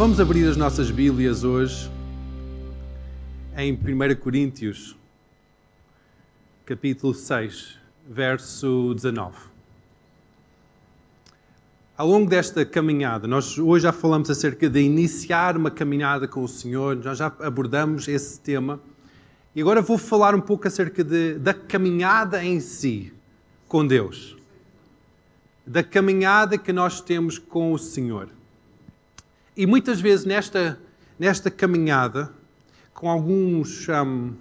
Vamos 0.00 0.18
abrir 0.18 0.48
as 0.48 0.56
nossas 0.56 0.90
Bíblias 0.90 1.44
hoje 1.44 1.90
em 3.54 3.74
1 3.74 4.16
Coríntios, 4.18 4.96
capítulo 6.64 7.12
6, 7.12 7.76
verso 8.08 8.94
19. 8.94 9.36
Ao 11.98 12.08
longo 12.08 12.30
desta 12.30 12.64
caminhada, 12.64 13.28
nós 13.28 13.58
hoje 13.58 13.82
já 13.82 13.92
falamos 13.92 14.30
acerca 14.30 14.70
de 14.70 14.80
iniciar 14.80 15.54
uma 15.54 15.70
caminhada 15.70 16.26
com 16.26 16.42
o 16.42 16.48
Senhor, 16.48 16.96
nós 16.96 17.18
já 17.18 17.26
abordamos 17.38 18.08
esse 18.08 18.40
tema. 18.40 18.80
E 19.54 19.60
agora 19.60 19.82
vou 19.82 19.98
falar 19.98 20.34
um 20.34 20.40
pouco 20.40 20.66
acerca 20.66 21.04
de, 21.04 21.34
da 21.34 21.52
caminhada 21.52 22.42
em 22.42 22.58
si 22.58 23.12
com 23.68 23.86
Deus. 23.86 24.34
Da 25.66 25.82
caminhada 25.82 26.56
que 26.56 26.72
nós 26.72 27.02
temos 27.02 27.36
com 27.36 27.74
o 27.74 27.78
Senhor. 27.78 28.39
E 29.56 29.66
muitas 29.66 30.00
vezes 30.00 30.24
nesta, 30.24 30.80
nesta 31.18 31.50
caminhada, 31.50 32.32
com 32.94 33.10
alguns 33.10 33.88
um, 33.88 34.34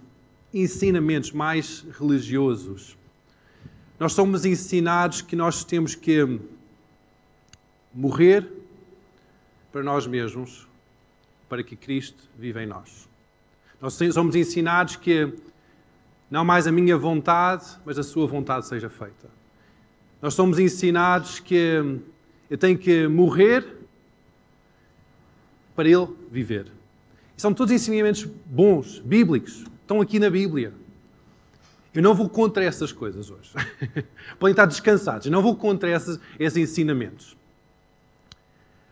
ensinamentos 0.54 1.32
mais 1.32 1.86
religiosos, 1.98 2.98
nós 4.00 4.14
somos 4.14 4.46
ensinados 4.46 5.22
que 5.22 5.36
nós 5.36 5.64
temos 5.64 5.96
que 5.96 6.40
morrer 7.94 8.48
para 9.72 9.84
nós 9.84 10.06
mesmos, 10.08 10.68
para 11.48 11.64
que 11.64 11.76
Cristo 11.76 12.30
viva 12.38 12.62
em 12.64 12.68
nós. 12.68 13.10
Nós 13.82 13.98
somos 14.14 14.36
ensinados 14.36 14.96
que 14.96 15.34
não 16.30 16.46
mais 16.46 16.68
a 16.68 16.72
minha 16.72 16.98
vontade, 16.98 17.66
mas 17.84 17.98
a 17.98 18.04
sua 18.04 18.28
vontade 18.28 18.68
seja 18.68 18.90
feita. 18.90 19.30
Nós 20.22 20.34
somos 20.34 20.60
ensinados 20.60 21.40
que 21.40 22.00
eu 22.50 22.58
tenho 22.58 22.78
que 22.78 23.08
morrer 23.08 23.79
para 25.80 25.88
ele 25.88 26.08
viver. 26.30 26.70
E 27.38 27.42
são 27.42 27.54
todos 27.54 27.74
ensinamentos 27.74 28.26
bons, 28.46 29.00
bíblicos, 29.00 29.64
estão 29.82 30.02
aqui 30.02 30.20
na 30.20 30.30
Bíblia. 30.30 30.74
Eu 31.94 32.04
não 32.04 32.14
vou 32.14 32.28
contra 32.28 32.66
essas 32.66 32.92
coisas 32.92 33.32
hoje. 33.32 33.54
Podem 34.38 34.52
estar 34.52 34.66
descansados. 34.66 35.28
Eu 35.28 35.32
não 35.32 35.42
vou 35.42 35.56
contra 35.56 35.90
esses, 35.90 36.20
esses 36.38 36.58
ensinamentos. 36.58 37.38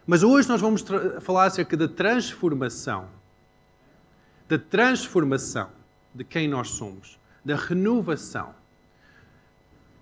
Mas 0.06 0.24
hoje 0.24 0.48
nós 0.48 0.62
vamos 0.62 0.82
falar 1.20 1.48
acerca 1.48 1.76
da 1.76 1.90
transformação. 1.90 3.10
Da 4.48 4.58
transformação 4.58 5.70
de 6.16 6.24
quem 6.24 6.48
nós 6.48 6.70
somos. 6.70 7.20
Da 7.44 7.58
renovação. 7.58 8.56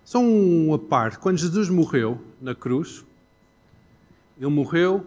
Só 0.04 0.20
uma 0.20 0.78
parte. 0.78 1.18
Quando 1.18 1.36
Jesus 1.36 1.68
morreu 1.68 2.22
na 2.40 2.54
cruz, 2.54 3.04
ele 4.38 4.50
morreu 4.50 5.04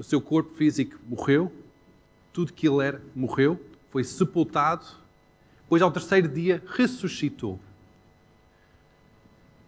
o 0.00 0.02
seu 0.02 0.18
corpo 0.18 0.54
físico 0.54 0.98
morreu, 1.06 1.52
tudo 2.32 2.54
que 2.54 2.66
ele 2.66 2.82
era 2.82 3.02
morreu, 3.14 3.60
foi 3.90 4.02
sepultado, 4.02 4.86
depois 5.64 5.82
ao 5.82 5.92
terceiro 5.92 6.26
dia 6.26 6.62
ressuscitou. 6.68 7.60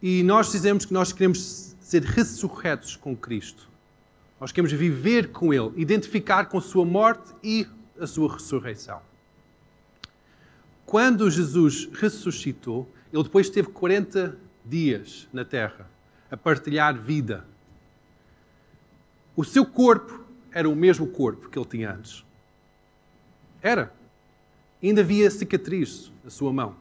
E 0.00 0.22
nós 0.22 0.50
dizemos 0.50 0.86
que 0.86 0.94
nós 0.94 1.12
queremos 1.12 1.76
ser 1.80 2.02
ressurretos 2.02 2.96
com 2.96 3.14
Cristo. 3.14 3.68
Nós 4.40 4.50
queremos 4.50 4.72
viver 4.72 5.32
com 5.32 5.52
Ele, 5.52 5.70
identificar 5.76 6.46
com 6.46 6.56
a 6.56 6.62
sua 6.62 6.86
morte 6.86 7.30
e 7.44 7.66
a 8.00 8.06
sua 8.06 8.32
ressurreição. 8.32 9.02
Quando 10.86 11.30
Jesus 11.30 11.90
ressuscitou, 11.92 12.90
ele 13.12 13.22
depois 13.22 13.50
teve 13.50 13.68
40 13.68 14.38
dias 14.64 15.28
na 15.30 15.44
terra 15.44 15.90
a 16.30 16.36
partilhar 16.38 16.96
vida. 16.96 17.46
O 19.36 19.44
seu 19.44 19.64
corpo 19.64 20.21
era 20.52 20.68
o 20.68 20.76
mesmo 20.76 21.06
corpo 21.06 21.48
que 21.48 21.58
ele 21.58 21.66
tinha 21.66 21.92
antes. 21.92 22.24
Era. 23.62 23.92
Ainda 24.82 25.00
havia 25.00 25.30
cicatriz 25.30 26.10
na 26.24 26.30
sua 26.30 26.52
mão, 26.52 26.74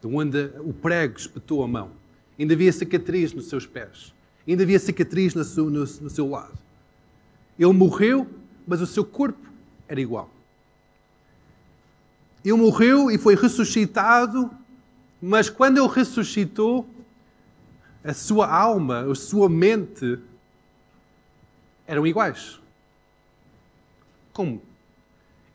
de 0.00 0.06
onde 0.06 0.50
o 0.60 0.72
prego 0.72 1.18
espetou 1.18 1.62
a 1.64 1.68
mão. 1.68 1.90
Ainda 2.38 2.54
havia 2.54 2.72
cicatriz 2.72 3.32
nos 3.32 3.48
seus 3.48 3.66
pés. 3.66 4.14
Ainda 4.46 4.62
havia 4.62 4.78
cicatriz 4.78 5.34
no 5.34 5.44
seu, 5.44 5.68
no, 5.68 5.80
no 5.80 6.10
seu 6.10 6.28
lado. 6.28 6.58
Ele 7.58 7.72
morreu, 7.72 8.28
mas 8.66 8.80
o 8.80 8.86
seu 8.86 9.04
corpo 9.04 9.50
era 9.88 10.00
igual. 10.00 10.30
Ele 12.44 12.54
morreu 12.54 13.10
e 13.10 13.18
foi 13.18 13.34
ressuscitado, 13.34 14.50
mas 15.20 15.50
quando 15.50 15.78
ele 15.78 15.88
ressuscitou, 15.88 16.88
a 18.04 18.12
sua 18.12 18.52
alma, 18.52 19.10
a 19.10 19.14
sua 19.14 19.48
mente 19.48 20.18
eram 21.86 22.06
iguais. 22.06 22.61
Como? 24.32 24.62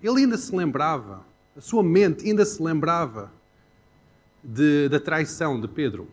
Ele 0.01 0.21
ainda 0.21 0.37
se 0.37 0.55
lembrava, 0.55 1.25
a 1.55 1.61
sua 1.61 1.81
mente 1.81 2.25
ainda 2.25 2.45
se 2.45 2.61
lembrava 2.61 3.31
de, 4.43 4.87
da 4.89 4.99
traição 4.99 5.59
de 5.59 5.67
Pedro. 5.67 6.07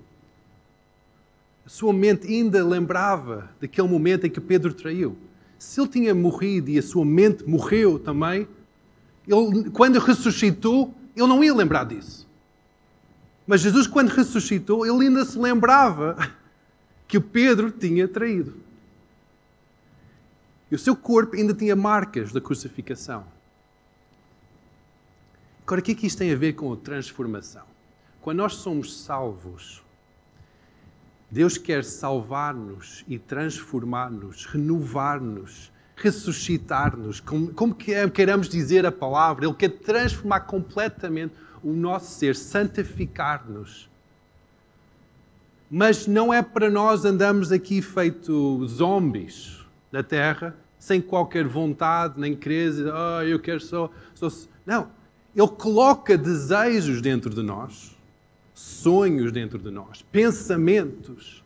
A 1.66 1.68
sua 1.68 1.92
mente 1.92 2.26
ainda 2.26 2.64
lembrava 2.64 3.50
daquele 3.60 3.88
momento 3.88 4.26
em 4.26 4.30
que 4.30 4.40
Pedro 4.40 4.72
traiu. 4.72 5.16
Se 5.58 5.80
ele 5.80 5.88
tinha 5.88 6.14
morrido 6.14 6.70
e 6.70 6.78
a 6.78 6.82
sua 6.82 7.04
mente 7.04 7.48
morreu 7.48 7.98
também, 7.98 8.48
ele, 9.26 9.70
quando 9.70 9.98
ressuscitou, 9.98 10.94
ele 11.16 11.26
não 11.26 11.42
ia 11.42 11.54
lembrar 11.54 11.84
disso. 11.84 12.28
Mas 13.46 13.60
Jesus, 13.60 13.86
quando 13.86 14.08
ressuscitou, 14.08 14.86
ele 14.86 15.06
ainda 15.06 15.24
se 15.24 15.38
lembrava 15.38 16.16
que 17.06 17.18
o 17.18 17.22
Pedro 17.22 17.70
tinha 17.70 18.08
traído. 18.08 18.63
O 20.74 20.78
seu 20.78 20.96
corpo 20.96 21.36
ainda 21.36 21.54
tinha 21.54 21.76
marcas 21.76 22.32
da 22.32 22.40
crucificação. 22.40 23.24
Agora, 25.62 25.80
o 25.80 25.84
que 25.84 25.92
é 25.92 25.94
que 25.94 26.06
isto 26.06 26.18
tem 26.18 26.32
a 26.32 26.36
ver 26.36 26.54
com 26.54 26.72
a 26.72 26.76
transformação? 26.76 27.62
Quando 28.20 28.38
nós 28.38 28.54
somos 28.54 29.00
salvos, 29.02 29.84
Deus 31.30 31.56
quer 31.56 31.84
salvar-nos 31.84 33.04
e 33.06 33.20
transformar-nos, 33.20 34.46
renovar-nos, 34.46 35.70
ressuscitar-nos, 35.94 37.20
como, 37.20 37.54
como 37.54 37.74
queiramos 37.74 38.48
dizer 38.48 38.84
a 38.84 38.90
palavra, 38.90 39.46
Ele 39.46 39.54
quer 39.54 39.70
transformar 39.70 40.40
completamente 40.40 41.34
o 41.62 41.72
nosso 41.72 42.18
ser, 42.18 42.34
santificar-nos. 42.34 43.88
Mas 45.70 46.08
não 46.08 46.34
é 46.34 46.42
para 46.42 46.68
nós 46.68 47.04
andarmos 47.04 47.52
aqui 47.52 47.80
feito 47.80 48.66
zombies 48.66 49.64
na 49.92 50.02
terra, 50.02 50.56
sem 50.84 51.00
qualquer 51.00 51.48
vontade, 51.48 52.20
nem 52.20 52.34
dizer, 52.34 52.92
oh, 52.92 53.22
eu 53.22 53.40
quero 53.40 53.58
só, 53.58 53.90
só. 54.14 54.28
Não. 54.66 54.90
Ele 55.34 55.48
coloca 55.48 56.14
desejos 56.14 57.00
dentro 57.00 57.34
de 57.34 57.42
nós, 57.42 57.96
sonhos 58.52 59.32
dentro 59.32 59.58
de 59.58 59.70
nós, 59.70 60.04
pensamentos, 60.12 61.42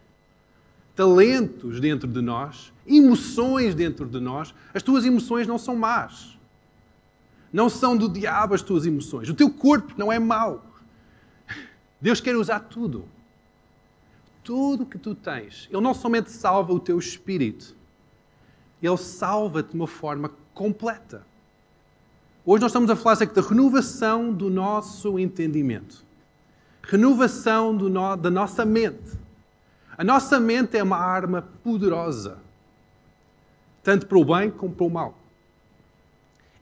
talentos 0.92 1.78
dentro 1.78 2.08
de 2.08 2.20
nós, 2.20 2.72
emoções 2.84 3.76
dentro 3.76 4.06
de 4.06 4.18
nós. 4.18 4.52
As 4.74 4.82
tuas 4.82 5.04
emoções 5.04 5.46
não 5.46 5.56
são 5.56 5.76
más. 5.76 6.36
Não 7.52 7.68
são 7.68 7.96
do 7.96 8.08
diabo 8.08 8.54
as 8.54 8.62
tuas 8.62 8.86
emoções. 8.86 9.28
O 9.28 9.34
teu 9.34 9.48
corpo 9.48 9.94
não 9.96 10.10
é 10.10 10.18
mau. 10.18 10.66
Deus 12.00 12.20
quer 12.20 12.34
usar 12.34 12.58
tudo. 12.58 13.08
Tudo 14.42 14.84
que 14.84 14.98
tu 14.98 15.14
tens. 15.14 15.68
Ele 15.70 15.80
não 15.80 15.94
somente 15.94 16.32
salva 16.32 16.72
o 16.72 16.80
teu 16.80 16.98
espírito, 16.98 17.77
ele 18.82 18.96
salva-te 18.96 19.70
de 19.70 19.74
uma 19.74 19.86
forma 19.86 20.30
completa. 20.54 21.26
Hoje 22.44 22.62
nós 22.62 22.70
estamos 22.70 22.88
a 22.90 22.96
falar 22.96 23.12
acerca 23.12 23.40
da 23.40 23.46
renovação 23.46 24.32
do 24.32 24.48
nosso 24.48 25.18
entendimento. 25.18 26.04
Renovação 26.82 27.72
no, 27.72 28.16
da 28.16 28.30
nossa 28.30 28.64
mente. 28.64 29.18
A 29.96 30.04
nossa 30.04 30.38
mente 30.38 30.76
é 30.76 30.82
uma 30.82 30.96
arma 30.96 31.42
poderosa, 31.62 32.38
tanto 33.82 34.06
para 34.06 34.18
o 34.18 34.24
bem 34.24 34.50
como 34.50 34.74
para 34.74 34.86
o 34.86 34.90
mal. 34.90 35.18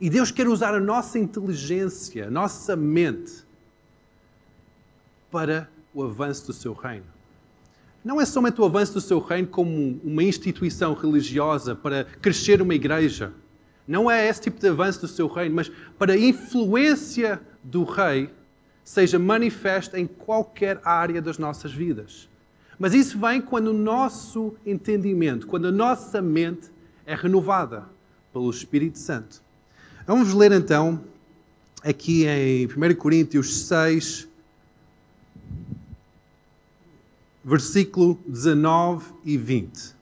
E 0.00 0.10
Deus 0.10 0.30
quer 0.30 0.48
usar 0.48 0.74
a 0.74 0.80
nossa 0.80 1.19
inteligência, 1.19 2.26
a 2.26 2.30
nossa 2.30 2.74
mente, 2.74 3.44
para 5.30 5.69
o 5.94 6.02
avanço 6.02 6.46
do 6.46 6.52
seu 6.52 6.72
reino 6.72 7.15
não 8.06 8.20
é 8.20 8.25
somente 8.25 8.61
o 8.61 8.64
avanço 8.64 8.94
do 8.94 9.00
seu 9.00 9.19
reino 9.19 9.49
como 9.49 10.00
uma 10.05 10.23
instituição 10.23 10.94
religiosa 10.94 11.75
para 11.75 12.05
crescer 12.05 12.62
uma 12.62 12.73
igreja. 12.73 13.32
Não 13.85 14.08
é 14.08 14.29
esse 14.29 14.43
tipo 14.43 14.61
de 14.61 14.69
avanço 14.69 15.00
do 15.00 15.08
seu 15.08 15.26
reino, 15.26 15.56
mas 15.56 15.73
para 15.99 16.12
a 16.12 16.17
influência 16.17 17.41
do 17.64 17.82
rei 17.82 18.31
seja 18.85 19.19
manifesta 19.19 19.99
em 19.99 20.06
qualquer 20.06 20.81
área 20.85 21.20
das 21.20 21.37
nossas 21.37 21.73
vidas. 21.73 22.29
Mas 22.79 22.94
isso 22.94 23.19
vem 23.19 23.41
quando 23.41 23.73
o 23.73 23.73
nosso 23.73 24.55
entendimento, 24.64 25.44
quando 25.44 25.67
a 25.67 25.73
nossa 25.73 26.23
mente 26.23 26.70
é 27.05 27.14
renovada 27.17 27.87
pelo 28.32 28.49
Espírito 28.49 29.00
Santo. 29.00 29.43
Vamos 30.06 30.32
ler 30.32 30.53
então 30.53 31.03
aqui 31.82 32.25
em 32.25 32.67
1 32.67 32.94
Coríntios 32.94 33.67
6, 33.67 34.29
versículo 37.48 38.19
19 38.26 39.14
e 39.25 39.37
20. 39.37 39.94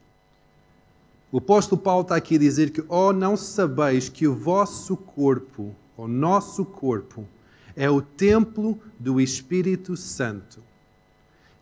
O 1.30 1.36
apóstolo 1.36 1.78
Paulo 1.78 2.00
está 2.00 2.16
aqui 2.16 2.36
a 2.36 2.38
dizer 2.38 2.70
que, 2.70 2.82
oh, 2.88 3.12
não 3.12 3.36
sabeis 3.36 4.08
que 4.08 4.26
o 4.26 4.34
vosso 4.34 4.96
corpo, 4.96 5.76
o 5.94 6.08
nosso 6.08 6.64
corpo, 6.64 7.28
é 7.76 7.90
o 7.90 8.00
templo 8.00 8.80
do 8.98 9.20
Espírito 9.20 9.94
Santo, 9.94 10.62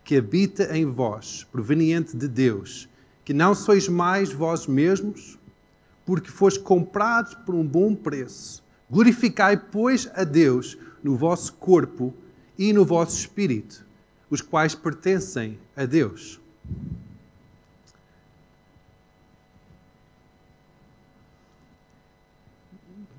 que 0.05 0.15
habita 0.15 0.77
em 0.77 0.87
vós, 0.87 1.43
proveniente 1.51 2.17
de 2.17 2.29
Deus, 2.29 2.89
que 3.25 3.35
não 3.35 3.53
sois 3.53 3.89
mais 3.89 4.33
vós 4.33 4.69
mesmos, 4.69 5.37
porque 6.07 6.31
foste 6.31 6.61
comprados 6.61 7.35
por 7.35 7.57
um 7.57 7.67
bom 7.67 7.93
preço. 7.93 8.63
Glorificai, 8.89 9.57
pois, 9.57 10.09
a 10.15 10.23
Deus 10.23 10.79
no 11.03 11.17
vosso 11.17 11.55
corpo 11.55 12.15
e 12.57 12.73
no 12.73 12.85
vosso 12.85 13.19
espírito, 13.19 13.85
os 14.33 14.41
quais 14.41 14.75
pertencem 14.75 15.59
a 15.77 15.85
Deus. 15.85 16.41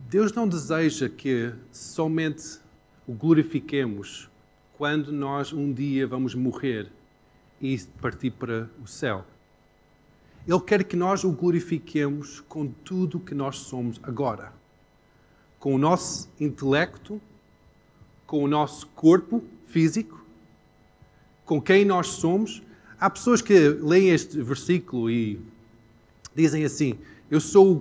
Deus 0.09 0.33
não 0.33 0.47
deseja 0.47 1.07
que 1.07 1.53
somente 1.71 2.59
o 3.05 3.13
glorifiquemos 3.13 4.27
quando 4.75 5.11
nós 5.11 5.53
um 5.53 5.71
dia 5.71 6.07
vamos 6.07 6.33
morrer 6.33 6.91
e 7.61 7.79
partir 8.01 8.31
para 8.31 8.67
o 8.83 8.87
céu. 8.87 9.23
Ele 10.47 10.61
quer 10.61 10.83
que 10.83 10.95
nós 10.95 11.23
o 11.23 11.31
glorifiquemos 11.31 12.39
com 12.39 12.65
tudo 12.65 13.19
o 13.19 13.21
que 13.21 13.35
nós 13.35 13.57
somos 13.57 13.99
agora. 14.01 14.51
Com 15.59 15.75
o 15.75 15.77
nosso 15.77 16.27
intelecto, 16.39 17.21
com 18.25 18.43
o 18.43 18.47
nosso 18.47 18.87
corpo 18.87 19.43
físico, 19.67 20.22
com 21.45 21.61
quem 21.61 21.85
nós 21.85 22.07
somos. 22.07 22.61
Há 22.99 23.09
pessoas 23.09 23.41
que 23.41 23.69
leem 23.69 24.09
este 24.09 24.41
versículo 24.41 25.09
e 25.09 25.39
dizem 26.35 26.63
assim: 26.63 26.97
Eu 27.29 27.39
sou. 27.39 27.77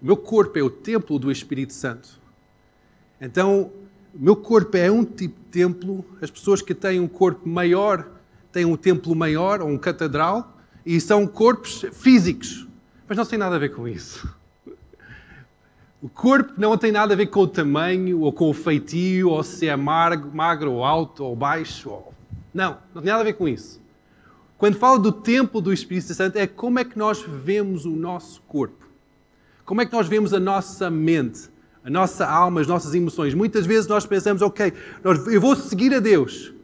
O 0.00 0.06
meu 0.06 0.16
corpo 0.16 0.58
é 0.58 0.62
o 0.62 0.70
templo 0.70 1.18
do 1.18 1.30
Espírito 1.30 1.72
Santo. 1.72 2.20
Então, 3.20 3.72
o 4.14 4.22
meu 4.22 4.36
corpo 4.36 4.76
é 4.76 4.90
um 4.90 5.04
tipo 5.04 5.40
de 5.40 5.46
templo. 5.50 6.04
As 6.20 6.30
pessoas 6.30 6.60
que 6.60 6.74
têm 6.74 7.00
um 7.00 7.08
corpo 7.08 7.48
maior 7.48 8.08
têm 8.52 8.64
um 8.64 8.76
templo 8.76 9.14
maior 9.16 9.60
ou 9.60 9.68
um 9.68 9.76
catedral 9.76 10.56
e 10.86 11.00
são 11.00 11.26
corpos 11.26 11.84
físicos. 11.92 12.68
Mas 13.08 13.18
não 13.18 13.26
tem 13.26 13.38
nada 13.38 13.56
a 13.56 13.58
ver 13.58 13.70
com 13.70 13.88
isso. 13.88 14.32
O 16.00 16.08
corpo 16.08 16.52
não 16.56 16.76
tem 16.76 16.92
nada 16.92 17.14
a 17.14 17.16
ver 17.16 17.26
com 17.26 17.40
o 17.40 17.48
tamanho, 17.48 18.20
ou 18.20 18.32
com 18.32 18.50
o 18.50 18.52
feitio, 18.52 19.30
ou 19.30 19.42
se 19.42 19.66
é 19.66 19.74
magro, 19.74 20.30
magro 20.34 20.72
ou 20.72 20.84
alto, 20.84 21.24
ou 21.24 21.34
baixo. 21.34 21.90
Ou... 21.90 22.13
Não, 22.54 22.78
não 22.94 23.02
tem 23.02 23.10
nada 23.10 23.22
a 23.22 23.24
ver 23.24 23.34
com 23.34 23.46
isso. 23.48 23.82
Quando 24.56 24.78
fala 24.78 24.98
do 24.98 25.10
templo 25.10 25.60
do 25.60 25.72
Espírito 25.72 26.14
Santo, 26.14 26.38
é 26.38 26.46
como 26.46 26.78
é 26.78 26.84
que 26.84 26.96
nós 26.96 27.22
vemos 27.22 27.84
o 27.84 27.90
nosso 27.90 28.40
corpo. 28.42 28.88
Como 29.64 29.82
é 29.82 29.86
que 29.86 29.92
nós 29.92 30.06
vemos 30.06 30.32
a 30.32 30.38
nossa 30.38 30.88
mente, 30.88 31.50
a 31.82 31.90
nossa 31.90 32.26
alma, 32.26 32.60
as 32.60 32.66
nossas 32.66 32.94
emoções. 32.94 33.34
Muitas 33.34 33.66
vezes 33.66 33.88
nós 33.88 34.06
pensamos, 34.06 34.40
ok, 34.40 34.72
eu 35.32 35.40
vou 35.40 35.56
seguir 35.56 35.92
a 35.92 35.98
Deus, 35.98 36.54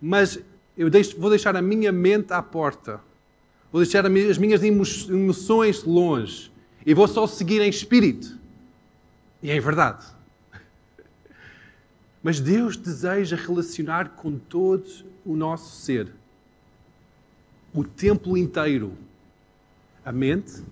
mas 0.00 0.38
eu 0.76 0.90
vou 1.18 1.28
deixar 1.28 1.54
a 1.54 1.62
minha 1.62 1.92
mente 1.92 2.32
à 2.32 2.42
porta 2.42 3.00
vou 3.74 3.82
deixar 3.82 4.06
as 4.06 4.38
minhas 4.38 4.62
emoções 4.62 5.82
longe 5.82 6.52
e 6.86 6.94
vou 6.94 7.08
só 7.08 7.26
seguir 7.26 7.60
em 7.60 7.68
espírito. 7.68 8.38
E 9.42 9.50
é 9.50 9.58
verdade. 9.58 10.06
Mas 12.22 12.38
Deus 12.38 12.76
deseja 12.76 13.34
relacionar 13.34 14.10
com 14.10 14.38
todo 14.38 14.88
o 15.24 15.36
nosso 15.36 15.76
ser. 15.76 16.12
O 17.72 17.84
templo 17.84 18.36
inteiro. 18.36 18.92
A 20.04 20.12
mente, 20.12 20.62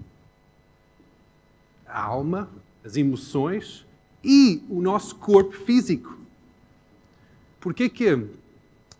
a 1.87 2.02
alma, 2.02 2.50
as 2.84 2.96
emoções 2.96 3.87
e 4.22 4.62
o 4.69 4.82
nosso 4.82 5.16
corpo 5.16 5.52
físico. 5.52 6.19
Porquê 7.58 7.88
que 7.88 8.26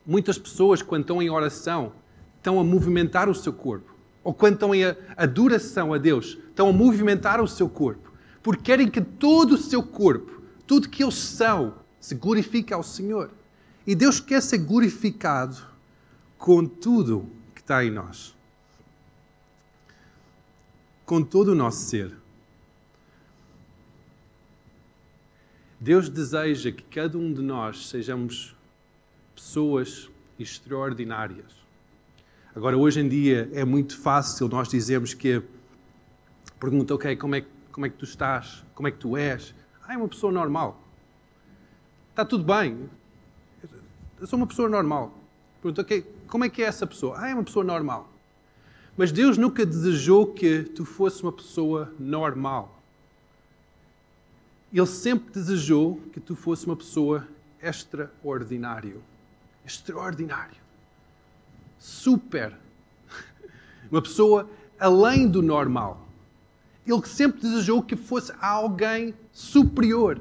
muitas 0.07 0.39
pessoas, 0.39 0.81
quando 0.81 1.03
estão 1.03 1.21
em 1.21 1.29
oração, 1.29 1.93
estão 2.39 2.59
a 2.59 2.65
movimentar 2.65 3.29
o 3.29 3.35
seu 3.35 3.53
corpo? 3.53 3.93
ou 4.25 4.33
quando 4.33 4.55
estão 4.55 4.75
em 4.75 4.85
adoração 5.17 5.93
a 5.93 5.99
Deus, 5.99 6.39
estão 6.49 6.69
a 6.69 6.73
movimentar 6.73 7.41
o 7.41 7.49
seu 7.49 7.69
corpo, 7.69 8.13
porque 8.43 8.63
querem 8.63 8.89
que 8.89 9.01
todo 9.01 9.53
o 9.53 9.59
seu 9.59 9.83
corpo, 9.83 10.43
tudo 10.67 10.89
que 10.89 11.03
eles 11.03 11.15
são, 11.15 11.75
se 12.01 12.15
glorifique 12.15 12.73
ao 12.73 12.83
Senhor. 12.83 13.31
E 13.87 13.95
Deus 13.95 14.21
quer 14.21 14.41
ser 14.43 14.59
glorificado 14.59 15.57
com 16.39 16.67
tudo 16.67 17.29
que 17.55 17.61
está 17.61 17.85
em 17.85 17.91
nós. 17.91 18.35
Com 21.05 21.23
todo 21.23 21.49
o 21.49 21.55
nosso 21.55 21.85
ser. 21.87 22.17
Deus 25.81 26.09
deseja 26.09 26.71
que 26.71 26.83
cada 26.83 27.19
um 27.19 27.33
de 27.33 27.43
nós 27.43 27.89
sejamos 27.89 28.55
pessoas 29.35 30.09
extraordinárias 30.39 31.63
Agora, 32.55 32.77
hoje 32.77 33.01
em 33.01 33.09
dia 33.09 33.49
é 33.55 33.65
muito 33.65 33.99
fácil 33.99 34.47
nós 34.47 34.69
dizermos 34.69 35.15
que 35.15 35.43
pergunta, 36.61 36.95
ok, 36.95 37.17
como 37.17 37.35
é, 37.35 37.47
como 37.71 37.87
é 37.87 37.89
que 37.89 37.97
tu 37.97 38.05
estás? 38.05 38.63
Como 38.75 38.87
é 38.87 38.91
que 38.91 38.99
tu 38.99 39.17
és? 39.17 39.55
Ah, 39.83 39.95
é 39.95 39.97
uma 39.97 40.07
pessoa 40.07 40.31
normal. 40.31 40.79
Está 42.11 42.27
tudo 42.27 42.45
bem. 42.45 42.91
Eu 44.23 44.29
sou 44.29 44.37
uma 44.37 44.47
pessoa 44.47 44.69
normal. 44.69 45.13
Pergunta, 45.61 45.83
ok, 45.83 46.07
como 46.29 46.45
é 46.45 46.49
que 46.49 46.63
é 46.63 46.67
essa 46.67 46.87
pessoa? 46.87 47.17
Ah, 47.19 47.31
é 47.31 47.35
uma 47.35 47.43
pessoa 47.43 47.65
normal. 47.65 48.09
Mas 48.97 49.11
Deus 49.11 49.37
nunca 49.37 49.67
desejou 49.67 50.29
que 50.29 50.63
tu 50.63 50.85
fosses 50.85 51.21
uma 51.21 51.33
pessoa 51.33 51.93
normal. 51.99 52.81
Ele 54.73 54.87
sempre 54.87 55.33
desejou 55.33 55.97
que 56.13 56.21
tu 56.21 56.37
fosses 56.37 56.65
uma 56.65 56.77
pessoa 56.77 57.27
extraordinário. 57.61 59.03
Extraordinário 59.67 60.63
super. 61.77 62.57
Uma 63.91 64.01
pessoa 64.01 64.49
além 64.79 65.29
do 65.29 65.43
normal. 65.43 66.07
Ele 66.87 67.05
sempre 67.07 67.41
desejou 67.41 67.83
que 67.83 67.97
fosse 67.97 68.33
alguém 68.41 69.15
superior. 69.33 70.21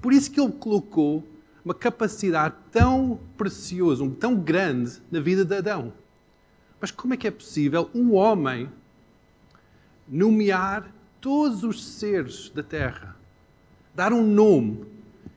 Por 0.00 0.10
isso 0.10 0.30
que 0.30 0.40
ele 0.40 0.52
colocou 0.52 1.22
uma 1.64 1.74
capacidade 1.74 2.54
tão 2.70 3.20
preciosa, 3.36 4.08
tão 4.18 4.34
grande 4.36 5.00
na 5.10 5.20
vida 5.20 5.44
de 5.44 5.56
Adão. 5.56 5.92
Mas 6.80 6.90
como 6.90 7.14
é 7.14 7.16
que 7.16 7.26
é 7.26 7.30
possível 7.30 7.90
um 7.94 8.14
homem 8.14 8.70
nomear 10.08 10.92
todos 11.20 11.62
os 11.62 11.84
seres 11.84 12.50
da 12.50 12.62
terra, 12.62 13.16
dar 13.94 14.12
um 14.12 14.26
nome 14.26 14.84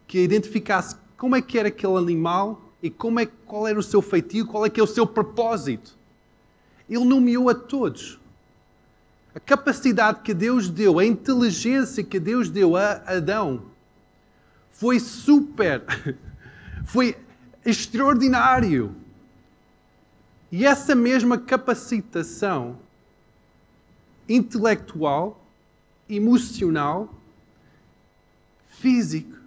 que 0.08 0.20
identificasse 0.20 0.96
como 1.18 1.36
é 1.36 1.42
que 1.42 1.60
era 1.60 1.68
aquele 1.68 1.98
animal 1.98 2.62
e 2.82 2.90
como 2.90 3.20
é, 3.20 3.26
qual 3.26 3.68
era 3.68 3.78
o 3.78 3.84
seu 3.84 4.02
feitio, 4.02 4.48
qual 4.48 4.66
é 4.66 4.70
que 4.70 4.80
é 4.80 4.84
o 4.84 4.88
seu 4.88 5.06
propósito. 5.06 5.98
Ele 6.90 7.06
nomeou 7.06 7.50
a 7.50 7.56
todos. 7.56 8.20
A 9.36 9.40
capacidade 9.40 10.22
que 10.22 10.34
Deus 10.34 10.70
deu, 10.70 11.00
a 11.00 11.06
inteligência 11.06 12.04
que 12.04 12.20
Deus 12.20 12.50
deu 12.50 12.76
a 12.76 13.02
Adão 13.06 13.64
foi 14.74 15.00
super, 15.00 15.84
foi 16.86 17.16
extraordinário. 17.66 18.96
E 20.52 20.66
essa 20.66 20.94
mesma 20.94 21.38
capacitação 21.38 22.78
intelectual, 24.28 25.44
emocional, 26.10 27.14
físico, 28.68 29.38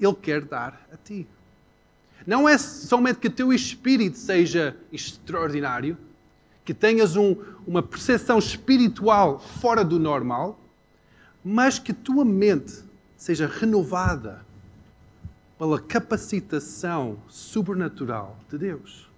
Ele 0.00 0.14
quer 0.14 0.42
dar 0.42 0.86
a 0.92 0.96
ti. 0.96 1.26
Não 2.26 2.48
é 2.48 2.56
somente 2.58 3.18
que 3.18 3.28
o 3.28 3.32
teu 3.32 3.52
espírito 3.52 4.16
seja 4.16 4.76
extraordinário, 4.92 5.96
que 6.64 6.72
tenhas 6.72 7.16
um, 7.16 7.36
uma 7.66 7.82
percepção 7.82 8.38
espiritual 8.38 9.40
fora 9.40 9.84
do 9.84 9.98
normal, 9.98 10.60
mas 11.44 11.78
que 11.78 11.92
tua 11.92 12.24
mente 12.24 12.84
seja 13.16 13.46
renovada 13.46 14.44
pela 15.62 15.78
capacitação 15.78 17.22
sobrenatural 17.28 18.36
de 18.50 18.58
Deus. 18.58 19.08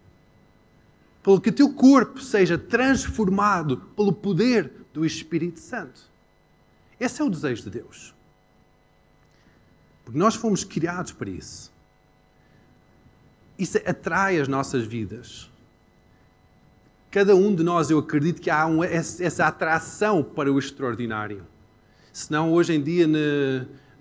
Pelo 1.22 1.40
que 1.40 1.48
o 1.48 1.54
teu 1.54 1.72
corpo 1.72 2.20
seja 2.20 2.58
transformado 2.58 3.78
pelo 3.96 4.12
poder 4.12 4.70
do 4.92 5.06
Espírito 5.06 5.58
Santo. 5.58 6.02
Esse 7.00 7.22
é 7.22 7.24
o 7.24 7.30
desejo 7.30 7.62
de 7.62 7.70
Deus. 7.70 8.14
Porque 10.04 10.18
nós 10.18 10.34
fomos 10.34 10.64
criados 10.64 11.12
para 11.12 11.30
isso 11.30 11.72
isso 13.58 13.78
atrai 13.78 14.38
as 14.38 14.46
nossas 14.46 14.84
vidas. 14.84 15.50
Cada 17.10 17.34
um 17.34 17.54
de 17.54 17.62
nós, 17.62 17.88
eu 17.88 17.98
acredito 17.98 18.42
que 18.42 18.50
há 18.50 18.66
essa 18.90 19.46
atração 19.46 20.22
para 20.22 20.52
o 20.52 20.58
extraordinário. 20.58 21.46
Senão, 22.12 22.52
hoje 22.52 22.74
em 22.74 22.82
dia, 22.82 23.06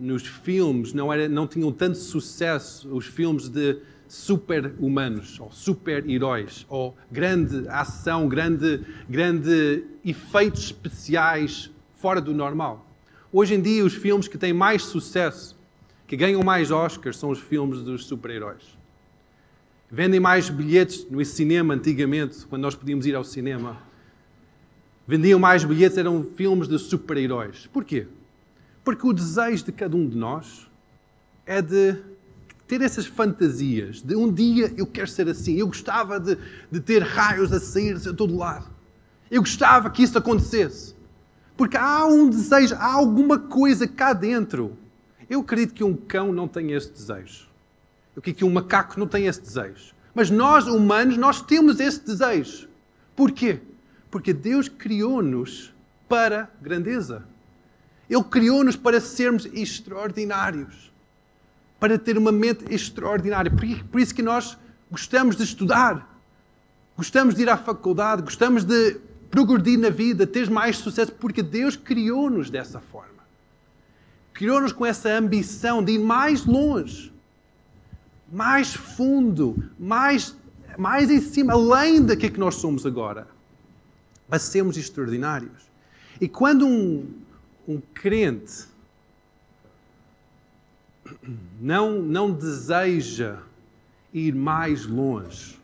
nos 0.03 0.27
filmes, 0.27 0.91
não, 0.91 1.11
era, 1.11 1.29
não 1.29 1.47
tinham 1.47 1.71
tanto 1.71 1.97
sucesso 1.97 2.89
os 2.93 3.05
filmes 3.05 3.47
de 3.47 3.77
super-humanos, 4.05 5.39
ou 5.39 5.49
super-heróis, 5.49 6.65
ou 6.67 6.95
grande 7.09 7.65
ação, 7.69 8.27
grande, 8.27 8.81
grande 9.09 9.85
efeitos 10.03 10.65
especiais 10.65 11.71
fora 11.95 12.19
do 12.19 12.33
normal. 12.33 12.85
Hoje 13.31 13.55
em 13.55 13.61
dia, 13.61 13.83
os 13.83 13.93
filmes 13.93 14.27
que 14.27 14.37
têm 14.37 14.51
mais 14.51 14.83
sucesso, 14.83 15.57
que 16.05 16.17
ganham 16.17 16.43
mais 16.43 16.69
Oscars, 16.69 17.17
são 17.17 17.29
os 17.29 17.39
filmes 17.39 17.81
dos 17.81 18.05
super-heróis. 18.05 18.77
Vendem 19.89 20.19
mais 20.19 20.49
bilhetes 20.49 21.07
no 21.09 21.23
cinema 21.23 21.75
antigamente, 21.75 22.45
quando 22.47 22.61
nós 22.61 22.75
podíamos 22.75 23.05
ir 23.05 23.15
ao 23.15 23.23
cinema. 23.23 23.77
Vendiam 25.07 25.39
mais 25.39 25.63
bilhetes, 25.63 25.97
eram 25.97 26.23
filmes 26.35 26.67
de 26.67 26.77
super-heróis. 26.77 27.69
Porquê? 27.71 28.07
Porque 28.83 29.07
o 29.07 29.13
desejo 29.13 29.65
de 29.65 29.71
cada 29.71 29.95
um 29.95 30.07
de 30.07 30.17
nós 30.17 30.69
é 31.45 31.61
de 31.61 32.01
ter 32.67 32.81
essas 32.81 33.05
fantasias 33.05 34.01
de 34.01 34.15
um 34.15 34.31
dia 34.31 34.73
eu 34.77 34.87
quero 34.87 35.07
ser 35.07 35.27
assim. 35.29 35.55
Eu 35.55 35.67
gostava 35.67 36.19
de, 36.19 36.37
de 36.71 36.79
ter 36.79 37.01
raios 37.03 37.51
a 37.53 37.59
sair 37.59 37.97
de 37.97 38.13
todo 38.13 38.35
lado. 38.35 38.65
Eu 39.29 39.41
gostava 39.41 39.89
que 39.89 40.03
isso 40.03 40.17
acontecesse. 40.17 40.95
Porque 41.55 41.77
há 41.77 42.05
um 42.05 42.29
desejo, 42.29 42.75
há 42.75 42.93
alguma 42.93 43.37
coisa 43.37 43.87
cá 43.87 44.13
dentro. 44.13 44.77
Eu 45.29 45.41
acredito 45.41 45.73
que 45.73 45.83
um 45.83 45.95
cão 45.95 46.33
não 46.33 46.47
tem 46.47 46.71
esse 46.71 46.91
desejo. 46.91 47.47
Eu 48.15 48.19
acredito 48.19 48.39
que 48.39 48.45
um 48.45 48.51
macaco 48.51 48.99
não 48.99 49.07
tem 49.07 49.27
esse 49.27 49.41
desejo. 49.41 49.93
Mas 50.13 50.29
nós, 50.29 50.67
humanos, 50.67 51.17
nós 51.17 51.41
temos 51.41 51.79
esse 51.79 52.03
desejo. 52.03 52.69
Porquê? 53.15 53.59
Porque 54.09 54.33
Deus 54.33 54.67
criou-nos 54.67 55.73
para 56.07 56.51
grandeza. 56.61 57.25
Ele 58.09 58.23
criou-nos 58.23 58.75
para 58.75 58.99
sermos 58.99 59.45
extraordinários. 59.47 60.91
Para 61.79 61.97
ter 61.97 62.17
uma 62.17 62.31
mente 62.31 62.65
extraordinária. 62.73 63.51
Por 63.91 63.99
isso 63.99 64.13
que 64.13 64.21
nós 64.21 64.57
gostamos 64.89 65.35
de 65.35 65.43
estudar. 65.43 66.09
Gostamos 66.95 67.35
de 67.35 67.41
ir 67.41 67.49
à 67.49 67.57
faculdade. 67.57 68.21
Gostamos 68.21 68.63
de 68.63 68.97
progredir 69.29 69.79
na 69.79 69.89
vida, 69.89 70.27
ter 70.27 70.49
mais 70.49 70.77
sucesso. 70.77 71.11
Porque 71.11 71.41
Deus 71.41 71.75
criou-nos 71.75 72.49
dessa 72.49 72.79
forma. 72.79 73.23
Criou-nos 74.33 74.71
com 74.71 74.85
essa 74.85 75.09
ambição 75.09 75.83
de 75.83 75.93
ir 75.93 75.99
mais 75.99 76.45
longe 76.45 77.13
mais 78.33 78.73
fundo, 78.73 79.63
mais, 79.79 80.35
mais 80.75 81.11
em 81.11 81.21
cima, 81.21 81.53
além 81.53 82.03
daquilo 82.03 82.33
que 82.33 82.39
nós 82.39 82.55
somos 82.55 82.83
agora. 82.83 83.27
Para 84.27 84.39
sermos 84.39 84.75
extraordinários. 84.75 85.69
E 86.19 86.27
quando 86.27 86.65
um, 86.65 87.05
um 87.67 87.81
crente 87.93 88.67
não, 91.59 92.01
não 92.01 92.31
deseja 92.31 93.37
ir 94.13 94.35
mais 94.35 94.85
longe, 94.85 95.59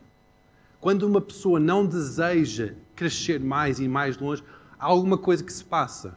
quando 0.80 1.04
uma 1.04 1.20
pessoa 1.20 1.60
não 1.60 1.86
deseja 1.86 2.74
crescer 2.96 3.40
mais 3.40 3.78
e 3.78 3.86
mais 3.86 4.18
longe, 4.18 4.42
há 4.78 4.86
alguma 4.86 5.18
coisa 5.18 5.44
que 5.44 5.52
se 5.52 5.64
passa. 5.64 6.16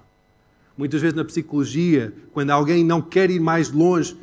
Muitas 0.78 1.02
vezes 1.02 1.16
na 1.16 1.24
psicologia, 1.24 2.14
quando 2.34 2.50
alguém 2.50 2.84
não 2.84 3.02
quer 3.02 3.30
ir 3.30 3.40
mais 3.40 3.72
longe, 3.72 4.18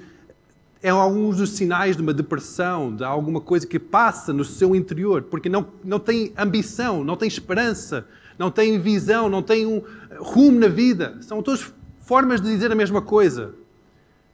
é 0.83 0.89
alguns 0.89 1.37
dos 1.37 1.51
sinais 1.51 1.97
de 1.97 2.03
uma 2.03 2.15
depressão, 2.15 2.95
de 2.95 3.05
alguma 3.05 3.41
coisa 3.41 3.67
que 3.67 3.79
passa 3.79 4.33
no 4.33 4.45
seu 4.45 4.75
interior, 4.75 5.23
porque 5.23 5.49
não, 5.49 5.67
não 5.85 6.01
tem 6.01 6.33
ambição, 6.37 7.05
não 7.05 7.17
tem 7.17 7.29
esperança, 7.29 8.07
não 8.41 8.51
tem 8.51 8.81
visão, 8.81 9.29
não 9.29 9.43
tem 9.43 9.67
um 9.67 9.83
rumo 10.19 10.59
na 10.59 10.67
vida. 10.67 11.19
São 11.21 11.43
todas 11.43 11.71
formas 12.01 12.41
de 12.41 12.49
dizer 12.49 12.73
a 12.73 12.75
mesma 12.75 13.03
coisa. 13.03 13.55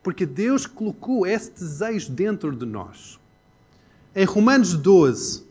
Porque 0.01 0.25
Deus 0.25 0.65
colocou 0.65 1.27
esse 1.27 1.51
desejo 1.51 2.13
dentro 2.13 2.55
de 2.55 2.65
nós. 2.65 3.19
Em 4.15 4.25
Romanos 4.25 4.75
12, 4.75 5.45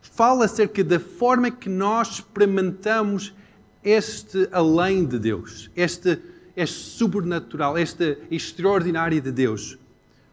fala 0.00 0.44
acerca 0.44 0.84
da 0.84 1.00
forma 1.00 1.50
que 1.50 1.68
nós 1.68 2.10
experimentamos 2.10 3.34
este 3.82 4.48
além 4.52 5.04
de 5.04 5.18
Deus, 5.18 5.72
este 5.74 6.20
é 6.54 6.66
sobrenatural, 6.66 7.76
esta 7.76 8.16
extraordinária 8.30 9.20
de 9.20 9.32
Deus. 9.32 9.76